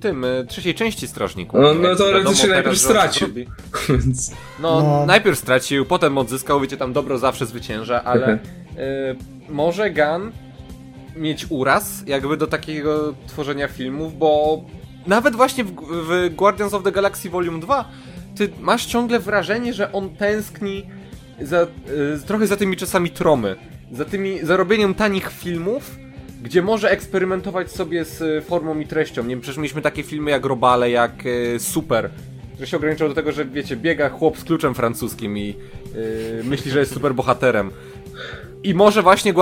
tym, 0.00 0.24
e, 0.24 0.44
trzeciej 0.44 0.74
części 0.74 1.08
Strażników. 1.08 1.60
No, 1.60 1.74
no 1.74 1.96
teoretycznie 1.96 2.48
najpierw 2.48 2.78
stracił. 2.78 3.28
Więc... 3.88 4.30
No, 4.60 4.82
No. 4.82 5.06
najpierw 5.06 5.38
stracił, 5.38 5.86
potem 5.86 6.18
odzyskał, 6.18 6.60
wiecie, 6.60 6.76
tam 6.76 6.92
dobro 6.92 7.18
zawsze 7.18 7.46
zwycięża, 7.46 8.04
ale 8.04 8.26
e, 8.32 8.38
może 9.48 9.90
Gun 9.90 10.32
mieć 11.16 11.46
uraz 11.48 12.02
jakby 12.06 12.36
do 12.36 12.46
takiego 12.46 13.14
tworzenia 13.26 13.68
filmów, 13.68 14.18
bo 14.18 14.60
nawet 15.06 15.36
właśnie 15.36 15.64
w, 15.64 15.72
w 15.80 16.34
Guardians 16.34 16.74
of 16.74 16.82
the 16.82 16.92
Galaxy 16.92 17.30
Volume 17.30 17.60
2 17.60 17.84
ty 18.36 18.50
masz 18.60 18.86
ciągle 18.86 19.20
wrażenie, 19.20 19.74
że 19.74 19.92
on 19.92 20.16
tęskni 20.16 20.86
za, 21.42 21.60
e, 21.60 21.66
trochę 22.26 22.46
za 22.46 22.56
tymi 22.56 22.76
czasami 22.76 23.10
tromy, 23.10 23.56
za 23.92 24.04
tymi, 24.04 24.38
za 24.42 24.56
robieniem 24.56 24.94
tanich 24.94 25.30
filmów, 25.30 25.96
gdzie 26.42 26.62
może 26.62 26.90
eksperymentować 26.90 27.70
sobie 27.70 28.04
z 28.04 28.22
e, 28.22 28.40
formą 28.42 28.78
i 28.78 28.86
treścią. 28.86 29.22
Nie 29.22 29.28
wiem, 29.28 29.40
przecież 29.40 29.56
mieliśmy 29.56 29.82
takie 29.82 30.02
filmy 30.02 30.30
jak 30.30 30.44
Robale, 30.46 30.90
jak 30.90 31.12
e, 31.26 31.58
Super, 31.58 32.10
że 32.60 32.66
się 32.66 32.76
ograniczał 32.76 33.08
do 33.08 33.14
tego, 33.14 33.32
że 33.32 33.44
wiecie, 33.44 33.76
biega 33.76 34.08
chłop 34.08 34.38
z 34.38 34.44
kluczem 34.44 34.74
francuskim 34.74 35.38
i 35.38 35.54
myśli, 36.44 36.70
że 36.70 36.78
jest 36.78 36.94
super 36.94 37.14
bohaterem. 37.14 37.70
I 38.64 38.74
może 38.74 39.02
właśnie 39.02 39.34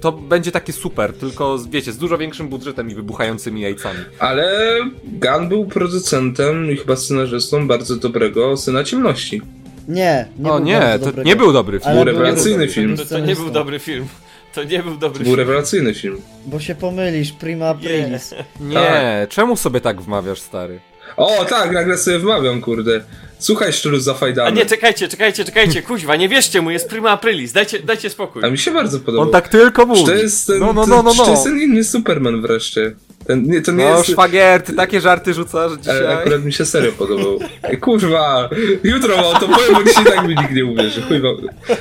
to 0.00 0.12
będzie 0.12 0.52
takie 0.52 0.72
super, 0.72 1.12
tylko 1.12 1.58
wiecie, 1.70 1.92
z 1.92 1.98
dużo 1.98 2.18
większym 2.18 2.48
budżetem 2.48 2.90
i 2.90 2.94
wybuchającymi 2.94 3.60
jajcami. 3.60 3.98
Ale 4.18 4.76
Gunn 5.04 5.48
był 5.48 5.66
producentem 5.66 6.70
i 6.70 6.76
chyba 6.76 6.96
scenarzystą 6.96 7.68
bardzo 7.68 7.96
dobrego 7.96 8.56
Syna 8.56 8.84
Ciemności. 8.84 9.42
Nie, 9.88 10.26
nie 10.38 10.50
o 10.52 10.56
był 10.56 10.64
nie, 10.64 10.78
bardzo 10.78 10.98
to 10.98 11.04
dobrego. 11.06 11.28
nie 11.28 11.36
był 11.36 11.52
dobry 11.52 11.80
film. 11.80 11.90
Ale 11.92 12.04
Był 12.04 12.14
rewelacyjny 12.14 12.68
film. 12.68 12.96
To, 12.96 13.04
to 13.06 13.18
nie 13.18 13.36
był 13.36 13.50
dobry 13.50 13.78
film. 13.78 14.06
To 14.54 14.64
nie 14.64 14.82
był 14.82 14.96
dobry 14.96 15.18
Był 15.18 15.34
film. 15.34 15.36
rewelacyjny 15.38 15.94
film. 15.94 16.20
Bo 16.46 16.60
się 16.60 16.74
pomylisz, 16.74 17.32
prima 17.32 17.66
aprilis. 17.68 18.34
Nie, 18.60 19.26
czemu 19.30 19.56
sobie 19.56 19.80
tak 19.80 20.02
wmawiasz, 20.02 20.40
stary? 20.40 20.80
O, 21.16 21.44
tak, 21.44 21.72
nagle 21.72 21.98
sobie 21.98 22.18
wmawiam, 22.18 22.60
kurde. 22.60 23.00
Słuchaj, 23.38 23.72
szczuru 23.72 23.96
A 23.96 24.00
zafajdany. 24.00 24.56
nie, 24.56 24.66
czekajcie, 24.66 25.08
czekajcie, 25.08 25.44
czekajcie, 25.44 25.82
kuźwa, 25.82 26.16
nie 26.16 26.28
wierzcie 26.28 26.60
mu, 26.62 26.70
jest 26.70 26.88
prima 26.88 27.10
aprilis, 27.10 27.52
dajcie, 27.52 27.78
dajcie 27.78 28.10
spokój. 28.10 28.44
A 28.44 28.50
mi 28.50 28.58
się 28.58 28.70
bardzo 28.70 29.00
podobał. 29.00 29.26
On 29.26 29.32
tak 29.32 29.48
tylko 29.48 29.82
Czy 29.82 29.88
mówi. 29.88 30.04
to 30.04 30.14
jest 30.14 30.46
ten, 30.46 30.58
no, 30.60 30.72
no, 30.72 30.86
no, 30.86 31.02
no, 31.02 31.10
czy 31.10 31.16
to 31.18 31.24
no. 31.24 31.30
jest 31.30 31.44
ten 31.44 31.60
inny 31.60 31.84
Superman 31.84 32.42
wreszcie. 32.42 32.92
Ten, 33.26 33.42
nie, 33.42 33.62
to 33.62 33.72
nie 33.72 33.84
No, 33.84 33.96
jest... 33.98 34.10
szwagier, 34.10 34.62
ty 34.62 34.72
takie 34.74 35.00
żarty 35.00 35.34
rzucasz 35.34 35.54
Ale 35.72 35.78
dzisiaj. 35.78 36.14
akurat 36.14 36.44
mi 36.44 36.52
się 36.52 36.64
serio 36.66 36.92
podobał. 36.92 37.38
Kurwa, 37.80 38.48
jutro 38.84 39.16
mam 39.16 39.40
to 39.40 39.48
powiem, 39.48 39.74
bo 39.74 39.84
dzisiaj 39.84 40.04
tak 40.04 40.28
mi 40.28 40.34
nikt 40.34 40.52
nie 40.52 40.64
uwierzy. 40.64 41.02
Chuj 41.02 41.20
wam. 41.20 41.36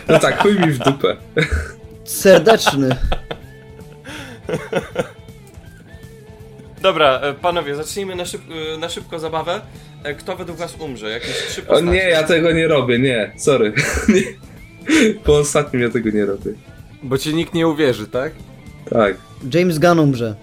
No 0.07 0.19
tak, 0.19 0.41
chuj 0.43 0.59
mi 0.59 0.71
w 0.71 0.77
dupę. 0.79 1.17
Serdeczny. 2.03 2.95
Dobra, 6.81 7.19
e, 7.19 7.33
panowie, 7.33 7.75
zacznijmy 7.75 8.15
na, 8.15 8.25
szyb, 8.25 8.41
e, 8.75 8.77
na 8.77 8.89
szybko 8.89 9.19
zabawę. 9.19 9.61
E, 10.03 10.13
Kto 10.15 10.35
według 10.35 10.57
was 10.57 10.75
umrze? 10.79 11.09
Jakieś 11.09 11.37
trzy 11.47 11.61
O 11.61 11.65
postacie. 11.65 11.91
nie, 11.91 12.09
ja 12.09 12.23
tego 12.23 12.51
nie 12.51 12.67
robię, 12.67 12.99
nie, 12.99 13.31
sorry. 13.37 13.73
Nie. 14.09 14.21
Po 15.23 15.37
ostatnim 15.37 15.81
ja 15.81 15.89
tego 15.89 16.09
nie 16.09 16.25
robię. 16.25 16.51
Bo 17.03 17.17
ci 17.17 17.33
nikt 17.35 17.53
nie 17.53 17.67
uwierzy, 17.67 18.07
tak? 18.07 18.31
Tak. 18.89 19.15
James 19.53 19.79
Gunn 19.79 19.99
umrze. 19.99 20.35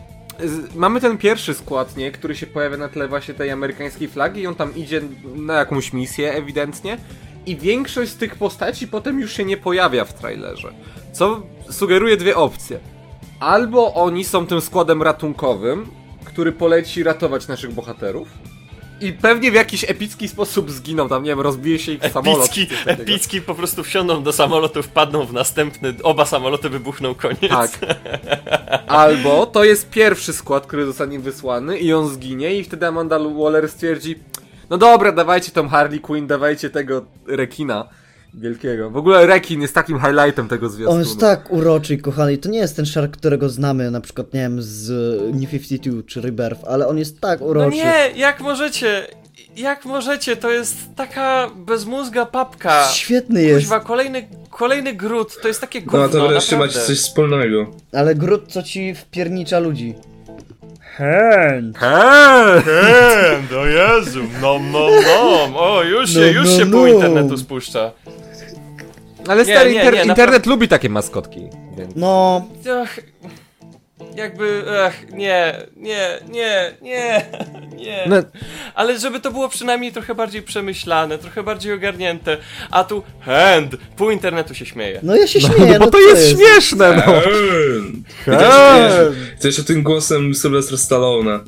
Mamy 0.74 1.00
ten 1.00 1.18
pierwszy 1.18 1.54
skład, 1.54 1.96
nie? 1.96 2.12
Który 2.12 2.36
się 2.36 2.46
pojawia 2.46 2.76
na 2.76 2.88
tle 2.88 3.08
właśnie 3.08 3.34
tej 3.34 3.50
amerykańskiej 3.50 4.08
flagi 4.08 4.40
i 4.40 4.46
on 4.46 4.54
tam 4.54 4.76
idzie 4.76 5.00
na 5.36 5.54
jakąś 5.54 5.92
misję 5.92 6.32
ewidentnie. 6.32 6.98
I 7.46 7.56
większość 7.56 8.10
z 8.10 8.16
tych 8.16 8.34
postaci 8.34 8.88
potem 8.88 9.20
już 9.20 9.32
się 9.32 9.44
nie 9.44 9.56
pojawia 9.56 10.04
w 10.04 10.14
trailerze. 10.14 10.72
Co 11.12 11.42
sugeruje 11.70 12.16
dwie 12.16 12.36
opcje. 12.36 12.78
Albo 13.40 13.94
oni 13.94 14.24
są 14.24 14.46
tym 14.46 14.60
składem 14.60 15.02
ratunkowym, 15.02 15.86
który 16.24 16.52
poleci 16.52 17.02
ratować 17.02 17.48
naszych 17.48 17.72
bohaterów. 17.72 18.28
I 19.00 19.12
pewnie 19.12 19.50
w 19.50 19.54
jakiś 19.54 19.84
epicki 19.90 20.28
sposób 20.28 20.70
zginą 20.70 21.08
tam, 21.08 21.22
nie 21.22 21.30
wiem, 21.30 21.40
rozbije 21.40 21.78
się 21.78 21.92
ich 21.92 22.06
samolot. 22.12 22.44
Epicki, 22.44 22.66
takiego. 22.66 23.02
epicki 23.02 23.42
po 23.42 23.54
prostu 23.54 23.84
wsiądą 23.84 24.22
do 24.22 24.32
samolotu, 24.32 24.82
wpadną 24.82 25.24
w 25.24 25.32
następny, 25.32 25.94
oba 26.02 26.24
samoloty 26.24 26.68
wybuchną, 26.68 27.14
koniec. 27.14 27.48
Tak. 27.48 27.70
Albo 28.86 29.46
to 29.46 29.64
jest 29.64 29.90
pierwszy 29.90 30.32
skład, 30.32 30.66
który 30.66 30.86
zostanie 30.86 31.18
wysłany 31.18 31.78
i 31.78 31.92
on 31.92 32.08
zginie 32.08 32.54
i 32.54 32.64
wtedy 32.64 32.86
Amanda 32.86 33.18
Waller 33.18 33.68
stwierdzi 33.68 34.16
no 34.70 34.78
dobra, 34.78 35.12
dawajcie 35.12 35.52
tą 35.52 35.68
Harley 35.68 36.00
Quinn, 36.00 36.26
dawajcie 36.26 36.70
tego 36.70 37.04
rekina 37.26 37.88
wielkiego. 38.34 38.90
W 38.90 38.96
ogóle 38.96 39.26
rekin 39.26 39.62
jest 39.62 39.74
takim 39.74 40.00
highlightem 40.00 40.48
tego 40.48 40.68
zwiastunu. 40.68 40.90
On 40.90 40.98
jest 41.08 41.20
tak 41.20 41.52
uroczy 41.52 41.94
i 41.94 41.98
kochany. 41.98 42.32
I 42.32 42.38
to 42.38 42.48
nie 42.48 42.58
jest 42.58 42.76
ten 42.76 42.86
Shark, 42.86 43.12
którego 43.16 43.48
znamy, 43.48 43.90
na 43.90 44.00
przykład, 44.00 44.34
nie 44.34 44.40
wiem, 44.40 44.62
z 44.62 44.90
New 45.34 45.50
52 45.50 46.02
czy 46.06 46.20
Rebirth, 46.20 46.60
ale 46.66 46.86
on 46.88 46.98
jest 46.98 47.20
tak 47.20 47.40
No 47.40 47.46
uroczy. 47.46 47.76
nie, 47.76 48.10
jak 48.16 48.40
możecie? 48.40 49.06
Jak 49.56 49.84
możecie? 49.84 50.36
To 50.36 50.50
jest 50.50 50.76
taka 50.96 51.50
bezmózga 51.56 52.26
papka. 52.26 52.88
Świetny 52.92 53.42
jest. 53.42 53.60
Kuźwa, 53.60 53.80
kolejny, 53.80 54.28
kolejny 54.50 54.92
gród, 54.94 55.36
to 55.42 55.48
jest 55.48 55.60
takie 55.60 55.80
No 55.80 55.86
gówno, 55.86 56.08
to 56.08 56.28
wreszcie 56.28 56.56
macie 56.56 56.80
coś 56.80 56.98
wspólnego. 56.98 57.66
Ale 57.92 58.14
Groot, 58.14 58.52
co 58.52 58.62
ci 58.62 58.94
wpiernicza 58.94 59.58
ludzi. 59.58 59.94
Hand. 60.98 61.78
Hej! 61.78 62.58
Eee, 62.58 63.42
do 63.50 63.66
Jezu, 63.66 64.20
no, 64.42 64.58
no, 64.58 64.86
no, 65.06 65.60
o, 65.60 65.82
już 65.82 66.10
się, 66.10 66.20
No, 66.20 66.26
już 66.26 66.50
no, 66.50 66.58
się 66.58 66.66
pół 66.66 66.80
no. 66.80 66.86
internetu 66.88 67.36
spuszcza. 67.38 67.92
Ale 69.28 69.44
Nie, 69.44 69.54
stary, 69.54 69.70
nie, 69.70 69.76
inter 69.76 69.94
nie, 69.94 70.04
internet 70.04 70.46
lubi 70.46 70.68
takie 70.68 70.88
maskotki. 70.88 71.48
Więc... 71.78 71.92
No, 71.96 72.46
Ach, 72.82 73.00
jakby, 74.18 74.64
ach, 74.86 75.10
nie, 75.12 75.54
nie, 75.76 76.08
nie, 76.28 76.72
nie, 76.82 77.26
nie. 77.76 78.04
No, 78.06 78.16
Ale 78.74 78.98
żeby 78.98 79.20
to 79.20 79.30
było 79.30 79.48
przynajmniej 79.48 79.92
trochę 79.92 80.14
bardziej 80.14 80.42
przemyślane, 80.42 81.18
trochę 81.18 81.42
bardziej 81.42 81.72
ogarnięte, 81.72 82.36
a 82.70 82.84
tu 82.84 83.02
hand, 83.20 83.76
pół 83.96 84.10
internetu 84.10 84.54
się 84.54 84.66
śmieje. 84.66 85.00
no 85.02 85.16
ja 85.16 85.26
się 85.26 85.38
no, 85.42 85.48
śmieję. 85.48 85.72
no 85.72 85.78
bo 85.78 85.84
no 85.84 85.90
to 85.90 85.98
co 85.98 86.08
jest 86.08 86.36
śmieszne, 86.36 87.02
no. 87.06 87.12
Też, 88.38 88.54
wiesz, 88.74 89.40
też 89.40 89.58
o 89.60 89.64
tym 89.64 89.82
głosem 89.82 90.34
Sylwestra 90.34 90.76
Stallona. 90.76 91.40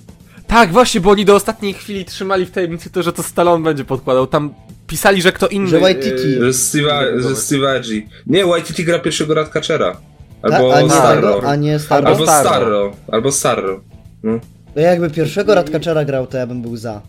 Tak, 0.47 0.73
właśnie, 0.73 1.01
bo 1.01 1.11
oni 1.11 1.25
do 1.25 1.35
ostatniej 1.35 1.75
chwili 1.75 2.05
trzymali 2.05 2.47
w 2.47 2.51
tajemnicy 2.51 2.91
to, 2.91 3.03
że 3.03 3.13
to 3.13 3.23
Stallone 3.23 3.65
będzie 3.65 3.85
podkładał. 3.85 4.27
Tam 4.27 4.55
pisali, 4.87 5.23
że 5.23 5.33
kto 5.33 5.49
inny... 5.49 5.69
Że 5.69 5.81
Waititi. 5.81 6.35
e, 6.43 7.21
Że 7.23 7.37
Steve 7.37 7.71
Agee. 7.73 8.07
Nie, 8.27 8.47
Waititi 8.47 8.85
gra 8.85 8.99
pierwszego 8.99 9.35
Ratkaczera. 9.35 9.97
Ta, 10.42 10.57
Albo 10.57 10.74
a 10.74 10.81
nie 10.83 10.90
Starro. 10.90 11.40
a 11.46 11.57
nie 11.57 11.79
Starro. 11.79 12.09
Albo 12.09 12.22
Starro. 12.24 12.48
Starro. 12.50 12.92
Albo 13.12 13.33
Starro. 13.33 13.81
No. 14.22 14.38
Jakby 14.76 15.11
pierwszego 15.11 15.55
Radkaczera 15.55 16.05
grał, 16.05 16.26
to 16.26 16.37
ja 16.38 16.46
bym 16.46 16.62
był 16.62 16.76
za. 16.76 17.00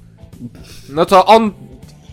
No 0.90 1.06
to 1.06 1.26
on... 1.26 1.52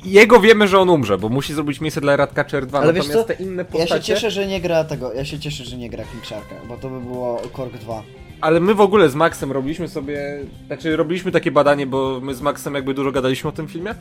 Jego 0.05 0.41
wiemy, 0.41 0.69
że 0.69 0.79
on 0.79 0.89
umrze, 0.91 1.19
bo 1.19 1.29
musi 1.29 1.55
zrobić 1.55 1.81
miejsce 1.81 2.01
dla 2.01 2.17
Ratcatcher 2.17 2.67
2, 2.67 2.81
Ale 2.81 2.93
wiesz 2.93 3.07
natomiast 3.09 3.29
co? 3.29 3.35
te 3.37 3.43
inne 3.43 3.63
Ja 3.63 3.65
postacie... 3.65 3.95
się 3.95 4.01
cieszę, 4.03 4.31
że 4.31 4.47
nie 4.47 4.61
gra 4.61 4.85
tego, 4.85 5.13
ja 5.13 5.25
się 5.25 5.39
cieszę, 5.39 5.65
że 5.65 5.77
nie 5.77 5.91
gra 5.91 6.05
King 6.05 6.27
Sharka, 6.27 6.55
bo 6.69 6.77
to 6.77 6.91
by 6.91 7.01
było 7.01 7.43
Korg 7.53 7.73
2. 7.79 8.03
Ale 8.41 8.61
my 8.61 8.75
w 8.75 8.81
ogóle 8.81 9.09
z 9.09 9.15
Maxem 9.15 9.53
robiliśmy 9.53 9.89
sobie, 9.89 10.41
znaczy 10.67 10.97
robiliśmy 10.97 11.33
takie 11.33 11.51
badanie, 11.51 11.87
bo 11.87 12.21
my 12.23 12.35
z 12.35 12.41
Maxem 12.41 12.75
jakby 12.75 12.95
dużo 12.95 13.13
gadaliśmy 13.13 13.51
o 13.51 13.53
tym 13.53 13.69
filmie 13.69 13.95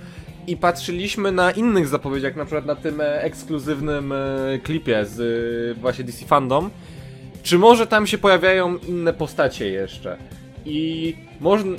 i 0.48 0.58
patrzyliśmy 0.58 1.32
na 1.32 1.52
innych 1.52 1.88
zapowiedziach, 1.88 2.36
na 2.36 2.46
przykład 2.46 2.66
na 2.66 2.76
tym 2.76 3.02
e, 3.02 3.22
ekskluzywnym 3.24 4.12
e, 4.12 4.16
klipie 4.64 5.06
z 5.06 5.20
e, 5.78 5.80
właśnie 5.82 6.04
DC 6.04 6.26
Fandom, 6.26 6.70
czy 7.44 7.58
może 7.58 7.88
tam 7.88 8.08
się 8.08 8.18
pojawiają 8.18 8.78
inne 8.78 9.14
postacie 9.14 9.70
jeszcze. 9.70 10.18
I, 10.66 11.16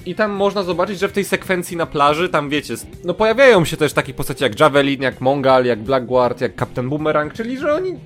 I 0.07 0.15
tam 0.15 0.31
można 0.31 0.63
zobaczyć, 0.63 0.99
że 0.99 1.09
w 1.09 1.13
tej 1.13 1.25
sekwencji 1.25 1.77
na 1.77 1.87
plaży, 1.87 2.29
tam 2.29 2.49
wiecie, 2.49 2.75
no 3.05 3.15
pojawiają 3.15 3.65
się 3.65 3.77
też 3.77 3.93
takie 3.93 4.15
postacie 4.15 4.45
jak 4.45 4.61
Javelin, 4.61 5.03
jak 5.03 5.21
Mongal, 5.21 5.65
jak 5.65 5.79
Blackguard, 5.79 6.41
jak 6.41 6.59
Captain 6.59 6.89
Boomerang, 6.89 7.33
czyli 7.33 7.59
że 7.59 7.75
oni 7.75 7.97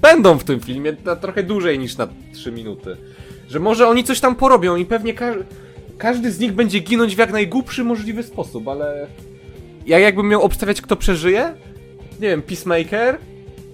będą 0.00 0.38
w 0.38 0.44
tym 0.44 0.60
filmie 0.60 0.96
na 1.04 1.16
trochę 1.16 1.42
dłużej 1.42 1.78
niż 1.78 1.96
na 1.96 2.08
3 2.32 2.52
minuty. 2.52 2.96
Że 3.48 3.60
może 3.60 3.88
oni 3.88 4.04
coś 4.04 4.20
tam 4.20 4.36
porobią 4.36 4.76
i 4.76 4.84
pewnie 4.84 5.14
ka 5.14 5.34
każdy 5.98 6.32
z 6.32 6.38
nich 6.38 6.52
będzie 6.52 6.78
ginąć 6.78 7.14
w 7.14 7.18
jak 7.18 7.32
najgłupszy 7.32 7.84
możliwy 7.84 8.22
sposób, 8.22 8.68
ale 8.68 9.06
ja 9.86 9.98
jakbym 9.98 10.28
miał 10.28 10.42
obstawiać 10.42 10.80
kto 10.80 10.96
przeżyje, 10.96 11.54
nie 12.20 12.28
wiem, 12.28 12.42
Peacemaker, 12.42 13.18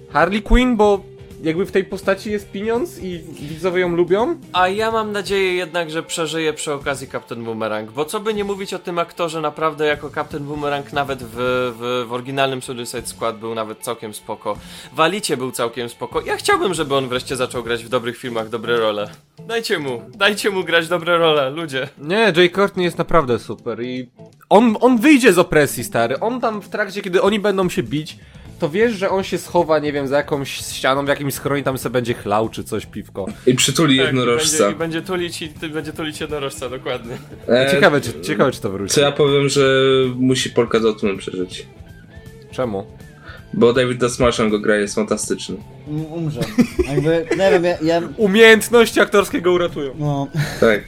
Harley 0.09 0.41
Quinn, 0.41 0.75
bo 0.75 1.03
jakby 1.43 1.65
w 1.65 1.71
tej 1.71 1.83
postaci 1.83 2.31
jest 2.31 2.51
pieniądz 2.51 2.99
i 3.03 3.19
widzowie 3.41 3.81
ją 3.81 3.95
lubią. 3.95 4.37
A 4.53 4.67
ja 4.67 4.91
mam 4.91 5.11
nadzieję 5.11 5.53
jednak, 5.53 5.91
że 5.91 6.03
przeżyje 6.03 6.53
przy 6.53 6.73
okazji 6.73 7.07
Captain 7.07 7.43
Boomerang, 7.43 7.91
bo 7.91 8.05
co 8.05 8.19
by 8.19 8.33
nie 8.33 8.43
mówić 8.43 8.73
o 8.73 8.79
tym 8.79 8.99
aktorze, 8.99 9.41
naprawdę 9.41 9.85
jako 9.85 10.09
Captain 10.09 10.43
Boomerang 10.43 10.93
nawet 10.93 11.23
w, 11.23 11.35
w, 11.35 12.05
w 12.07 12.13
oryginalnym 12.13 12.61
Suicide 12.61 13.07
Squad 13.07 13.39
był 13.39 13.55
nawet 13.55 13.79
całkiem 13.79 14.13
spoko. 14.13 14.57
W 14.93 14.99
Alicie 14.99 15.37
był 15.37 15.51
całkiem 15.51 15.89
spoko. 15.89 16.21
Ja 16.21 16.37
chciałbym, 16.37 16.73
żeby 16.73 16.95
on 16.95 17.09
wreszcie 17.09 17.35
zaczął 17.35 17.63
grać 17.63 17.83
w 17.83 17.89
dobrych 17.89 18.17
filmach, 18.17 18.49
dobre 18.49 18.77
role. 18.77 19.09
Dajcie 19.47 19.79
mu, 19.79 20.01
dajcie 20.15 20.49
mu 20.49 20.63
grać 20.63 20.87
dobre 20.87 21.17
role, 21.17 21.49
ludzie. 21.49 21.89
Nie, 21.97 22.33
Jay 22.35 22.49
Courtney 22.49 22.83
jest 22.85 22.97
naprawdę 22.97 23.39
super 23.39 23.81
i 23.81 24.09
on, 24.49 24.77
on 24.81 24.97
wyjdzie 24.97 25.33
z 25.33 25.39
opresji, 25.39 25.83
stary. 25.83 26.19
On 26.19 26.41
tam 26.41 26.61
w 26.61 26.69
trakcie, 26.69 27.01
kiedy 27.01 27.21
oni 27.21 27.39
będą 27.39 27.69
się 27.69 27.83
bić, 27.83 28.17
to 28.59 28.69
wiesz, 28.69 28.93
że 28.93 29.09
on 29.09 29.23
się 29.23 29.37
schowa, 29.37 29.79
nie 29.79 29.93
wiem, 29.93 30.07
za 30.07 30.17
jakąś 30.17 30.51
ścianą, 30.51 31.05
w 31.05 31.07
jakimś 31.07 31.33
schronie, 31.33 31.63
tam 31.63 31.77
sobie 31.77 31.93
będzie 31.93 32.13
chlał 32.13 32.49
czy 32.49 32.63
coś, 32.63 32.85
piwko. 32.85 33.25
I 33.47 33.55
przytuli 33.55 33.97
Tak, 33.97 34.03
i 34.05 34.07
jednorożca. 34.07 34.57
będzie, 34.63 34.75
i 34.75 34.79
będzie 34.79 35.01
tulić 35.01 35.41
i 35.41 35.49
będzie 35.69 35.93
tulić 35.93 36.21
jednorożca, 36.21 36.69
dokładnie. 36.69 37.17
E, 37.49 37.71
Ciekawe, 37.71 38.01
czy, 38.01 38.21
ciekawe, 38.21 38.51
czy 38.51 38.61
to 38.61 38.69
wróci. 38.69 38.93
Co 38.93 39.01
ja 39.01 39.11
powiem, 39.11 39.49
że 39.49 39.63
musi 40.15 40.49
Polka 40.49 40.79
Dotman 40.79 41.17
przeżyć. 41.17 41.65
Czemu? 42.51 42.85
Bo 43.53 43.73
David 43.73 43.97
Dasmarsham 43.97 44.49
go 44.49 44.59
gra, 44.59 44.75
jest 44.75 44.95
fantastyczny. 44.95 45.55
Um, 45.87 46.05
umrze. 46.05 46.39
Jakby, 46.87 47.25
nie 47.37 47.51
wiem, 47.51 47.63
ja, 47.63 47.77
ja 47.83 48.01
Umiejętności 48.17 48.99
aktorskie 48.99 49.41
go 49.41 49.51
uratują. 49.53 49.93
no, 49.99 50.27
Tak. 50.59 50.81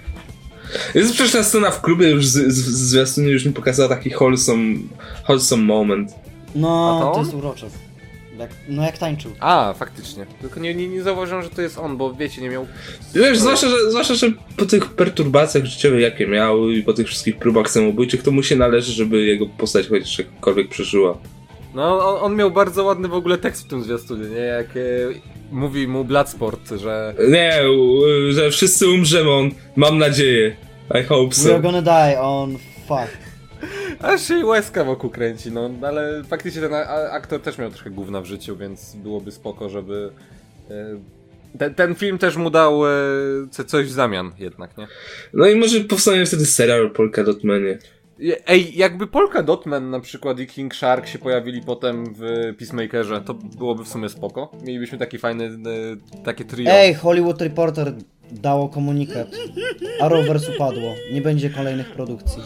Jest 0.95 1.13
przecież 1.13 1.31
ta 1.31 1.43
scena 1.43 1.71
w 1.71 1.81
klubie 1.81 2.09
już 2.09 2.25
z, 2.27 2.53
z, 2.53 2.55
z 2.65 2.89
zwiastunie 2.89 3.29
już 3.31 3.45
mi 3.45 3.53
pokazała 3.53 3.89
taki 3.89 4.09
wholesome, 4.13 4.75
wholesome 5.27 5.63
moment. 5.63 6.11
No, 6.55 6.99
A 7.01 7.05
to 7.05 7.11
to, 7.13 7.19
jest 7.19 7.33
urocze. 7.33 7.67
Jak, 8.39 8.49
no 8.69 8.83
jak 8.83 8.97
tańczył. 8.97 9.31
A, 9.39 9.73
faktycznie. 9.73 10.25
Tylko 10.41 10.59
nie, 10.59 10.75
nie, 10.75 10.87
nie 10.87 11.03
zauważyłem, 11.03 11.43
że 11.43 11.49
to 11.49 11.61
jest 11.61 11.77
on, 11.77 11.97
bo 11.97 12.13
wiecie, 12.13 12.41
nie 12.41 12.49
miał... 12.49 12.67
Wiesz, 13.15 13.39
zwłaszcza 13.39 13.67
że, 13.69 13.89
zwłaszcza, 13.91 14.13
że 14.15 14.27
po 14.57 14.65
tych 14.65 14.89
perturbacjach 14.89 15.65
życiowych, 15.65 16.01
jakie 16.01 16.27
miał 16.27 16.69
i 16.69 16.83
po 16.83 16.93
tych 16.93 17.07
wszystkich 17.07 17.37
próbach 17.37 17.69
samobójczych, 17.69 18.23
to 18.23 18.31
mu 18.31 18.43
się 18.43 18.55
należy, 18.55 18.91
żeby 18.91 19.21
jego 19.25 19.45
postać 19.45 19.87
chociaż 19.87 20.17
jakkolwiek 20.19 20.69
przeżyła. 20.69 21.17
No, 21.73 22.09
on, 22.09 22.25
on 22.25 22.35
miał 22.35 22.51
bardzo 22.51 22.83
ładny 22.83 23.07
w 23.07 23.13
ogóle 23.13 23.37
tekst 23.37 23.63
w 23.65 23.67
tym 23.67 23.83
zwiastunie, 23.83 24.29
nie? 24.29 24.35
Jak 24.41 24.67
e, 24.77 24.79
mówi 25.51 25.87
mu 25.87 26.03
Bloodsport, 26.05 26.69
że... 26.81 27.13
Nie, 27.29 27.53
u- 27.71 28.31
że 28.31 28.51
wszyscy 28.51 28.87
umrzemy, 28.89 29.31
on, 29.31 29.51
mam 29.75 29.97
nadzieję. 29.97 30.55
I 31.01 31.03
hope 31.03 31.35
We 31.35 31.43
are 31.53 31.55
so. 31.55 31.59
gonna 31.59 31.81
die 31.81 32.21
on 32.21 32.57
fuck. 32.87 33.30
Aż 34.03 34.21
się 34.27 34.45
łezka 34.45 34.83
wokół 34.83 35.09
kręci, 35.09 35.51
no, 35.51 35.69
ale 35.81 36.23
faktycznie 36.23 36.61
ten 36.61 36.73
a- 36.73 36.85
a- 36.87 37.11
aktor 37.11 37.41
też 37.41 37.57
miał 37.57 37.69
trochę 37.71 37.89
gówna 37.89 38.21
w 38.21 38.25
życiu, 38.25 38.57
więc 38.57 38.95
byłoby 38.95 39.31
spoko, 39.31 39.69
żeby... 39.69 40.11
E, 40.69 40.97
ten, 41.57 41.73
ten 41.75 41.95
film 41.95 42.17
też 42.17 42.35
mu 42.37 42.49
dał 42.49 42.87
e, 42.87 42.89
co- 43.51 43.63
coś 43.63 43.85
w 43.87 43.91
zamian 43.91 44.31
jednak, 44.39 44.77
nie? 44.77 44.87
No 45.33 45.47
i 45.47 45.55
może 45.55 45.79
powstanie 45.81 46.25
wtedy 46.25 46.45
serial 46.45 46.91
Polka 46.91 47.23
Dotmanie. 47.23 47.77
Ej, 48.47 48.77
jakby 48.77 49.07
Polka 49.07 49.43
Dotman 49.43 49.89
na 49.89 49.99
przykład 49.99 50.39
i 50.39 50.47
King 50.47 50.75
Shark 50.75 51.07
się 51.07 51.19
pojawili 51.19 51.61
potem 51.61 52.03
w 52.17 52.21
Peacemakerze, 52.57 53.21
to 53.21 53.33
byłoby 53.33 53.83
w 53.83 53.87
sumie 53.87 54.09
spoko. 54.09 54.51
Mielibyśmy 54.63 54.97
taki 54.97 55.17
fajny, 55.17 55.45
e, 55.45 56.23
takie 56.23 56.45
trio. 56.45 56.71
Ej, 56.71 56.93
Hollywood 56.93 57.41
Reporter 57.41 57.93
dało 58.31 58.69
komunikat. 58.69 59.27
Arrowverse 60.01 60.51
upadło. 60.55 60.93
Nie 61.13 61.21
będzie 61.21 61.49
kolejnych 61.49 61.91
produkcji. 61.91 62.43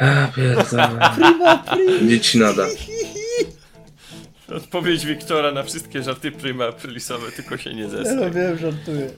A, 0.00 0.26
pierdolę. 0.36 1.10
Dzieci 2.08 2.38
nada. 2.38 2.66
Odpowiedź 4.56 5.06
Wiktora 5.06 5.52
na 5.52 5.62
wszystkie 5.62 6.02
żarty 6.02 6.32
prima 6.32 6.64
aprisowe, 6.66 7.32
tylko 7.32 7.56
się 7.56 7.74
nie 7.74 7.88
zesraj. 7.88 8.30
wiem, 8.30 8.58
żartuję. 8.58 9.10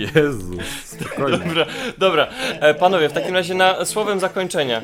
Jezu, 0.14 0.58
spokojnie. 0.84 1.38
Dobra, 1.38 1.66
dobra. 1.98 2.26
E, 2.60 2.74
panowie, 2.74 3.08
w 3.08 3.12
takim 3.12 3.34
razie 3.34 3.54
na 3.54 3.84
słowem 3.84 4.20
zakończenia. 4.20 4.82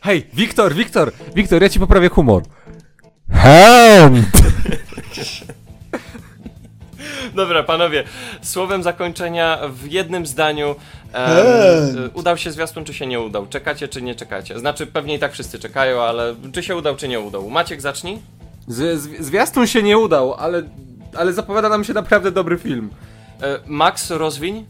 Hej, 0.00 0.26
Wiktor, 0.34 0.74
Wiktor, 0.74 1.12
Wiktor, 1.34 1.62
ja 1.62 1.68
ci 1.68 1.78
poprawię 1.78 2.08
humor. 2.08 2.42
Hand! 3.32 4.26
Dobra, 7.34 7.62
panowie, 7.62 8.04
słowem 8.42 8.82
zakończenia 8.82 9.58
w 9.68 9.86
jednym 9.86 10.26
zdaniu. 10.26 10.74
E, 11.16 12.10
udał 12.14 12.36
się 12.36 12.50
zwiastun, 12.52 12.84
czy 12.84 12.94
się 12.94 13.06
nie 13.06 13.20
udał? 13.20 13.46
Czekacie, 13.46 13.88
czy 13.88 14.02
nie 14.02 14.14
czekacie? 14.14 14.58
Znaczy, 14.58 14.86
pewnie 14.86 15.14
i 15.14 15.18
tak 15.18 15.32
wszyscy 15.32 15.58
czekają, 15.58 16.00
ale 16.02 16.34
czy 16.52 16.62
się 16.62 16.76
udał, 16.76 16.96
czy 16.96 17.08
nie 17.08 17.20
udał? 17.20 17.50
Maciek, 17.50 17.80
zacznij. 17.80 18.18
Z, 18.68 19.00
z, 19.00 19.26
zwiastun 19.26 19.66
się 19.66 19.82
nie 19.82 19.98
udał, 19.98 20.34
ale, 20.34 20.62
ale 21.14 21.32
zapowiada 21.32 21.68
nam 21.68 21.84
się 21.84 21.92
naprawdę 21.92 22.30
dobry 22.32 22.58
film. 22.58 22.90
E, 23.42 23.58
Max, 23.66 24.10
rozwiń. 24.10 24.66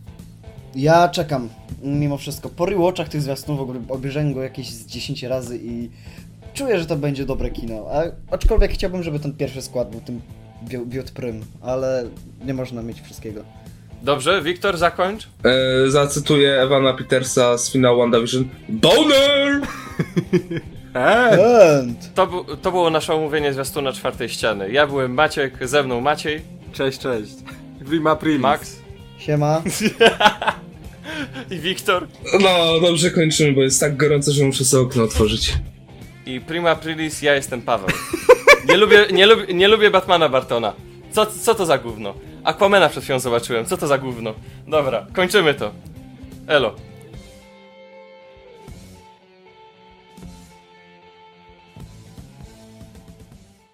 Ja 0.74 1.08
czekam, 1.08 1.48
mimo 1.82 2.16
wszystko. 2.16 2.48
Po 2.48 2.66
rewatchach 2.66 3.08
tych 3.08 3.22
zwiastunów 3.22 3.58
w 3.58 3.62
ogóle 3.62 3.80
obejrzałem 3.88 4.34
go 4.34 4.42
jakieś 4.42 4.70
z 4.70 4.86
10 4.86 5.22
razy 5.22 5.58
i 5.62 5.90
czuję, 6.54 6.78
że 6.78 6.86
to 6.86 6.96
będzie 6.96 7.26
dobre 7.26 7.50
kino. 7.50 7.86
A, 7.92 8.02
aczkolwiek 8.34 8.72
chciałbym, 8.72 9.02
żeby 9.02 9.18
ten 9.18 9.32
pierwszy 9.32 9.62
skład 9.62 9.90
był 9.90 10.00
tym 10.00 10.20
wi- 10.62 10.86
wiód 10.86 11.10
prym, 11.10 11.44
ale 11.62 12.04
nie 12.44 12.54
można 12.54 12.82
mieć 12.82 13.00
wszystkiego. 13.00 13.40
Dobrze, 14.02 14.42
Wiktor, 14.42 14.76
zakończ. 14.78 15.28
E, 15.44 15.90
zacytuję 15.90 16.60
Evana 16.62 16.92
Petersa 16.92 17.58
z 17.58 17.72
finału 17.72 17.98
WandaVision. 17.98 18.48
Boner! 18.68 19.60
And... 20.94 21.98
To, 22.14 22.26
bu- 22.26 22.56
to 22.56 22.70
było 22.70 22.90
nasze 22.90 23.14
omówienie 23.14 23.52
zwiastuna 23.52 23.92
czwartej 23.92 24.28
ściany. 24.28 24.72
Ja 24.72 24.86
byłem 24.86 25.14
Maciek, 25.14 25.68
ze 25.68 25.82
mną 25.82 26.00
Maciej, 26.00 26.40
Cześć, 26.72 26.98
cześć. 26.98 27.32
Prima 27.88 28.16
primis. 28.16 28.40
Max 28.42 28.76
Siema. 29.18 29.62
i 31.50 31.58
Wiktor. 31.58 32.06
No, 32.40 32.80
dobrze 32.80 33.10
kończymy, 33.10 33.52
bo 33.52 33.62
jest 33.62 33.80
tak 33.80 33.96
gorąco, 33.96 34.32
że 34.32 34.44
muszę 34.44 34.64
sobie 34.64 34.82
okno 34.82 35.02
otworzyć. 35.02 35.54
I 36.26 36.40
prima 36.40 36.70
aprilis, 36.70 37.22
ja 37.22 37.34
jestem 37.34 37.62
Paweł. 37.62 37.88
Nie 38.68 38.76
lubię, 38.76 39.06
nie 39.12 39.26
lubię, 39.26 39.54
nie 39.54 39.68
lubię 39.68 39.90
Batmana 39.90 40.28
Bartona. 40.28 40.72
Co, 41.12 41.26
co 41.26 41.54
to 41.54 41.66
za 41.66 41.78
gówno? 41.78 42.14
Aquamena 42.46 42.88
przed 42.88 43.04
chwilą 43.04 43.18
zobaczyłem, 43.18 43.64
co 43.64 43.76
to 43.76 43.86
za 43.86 43.98
gówno? 43.98 44.34
Dobra, 44.66 45.06
kończymy 45.12 45.54
to. 45.54 45.72
Elo. 46.46 46.74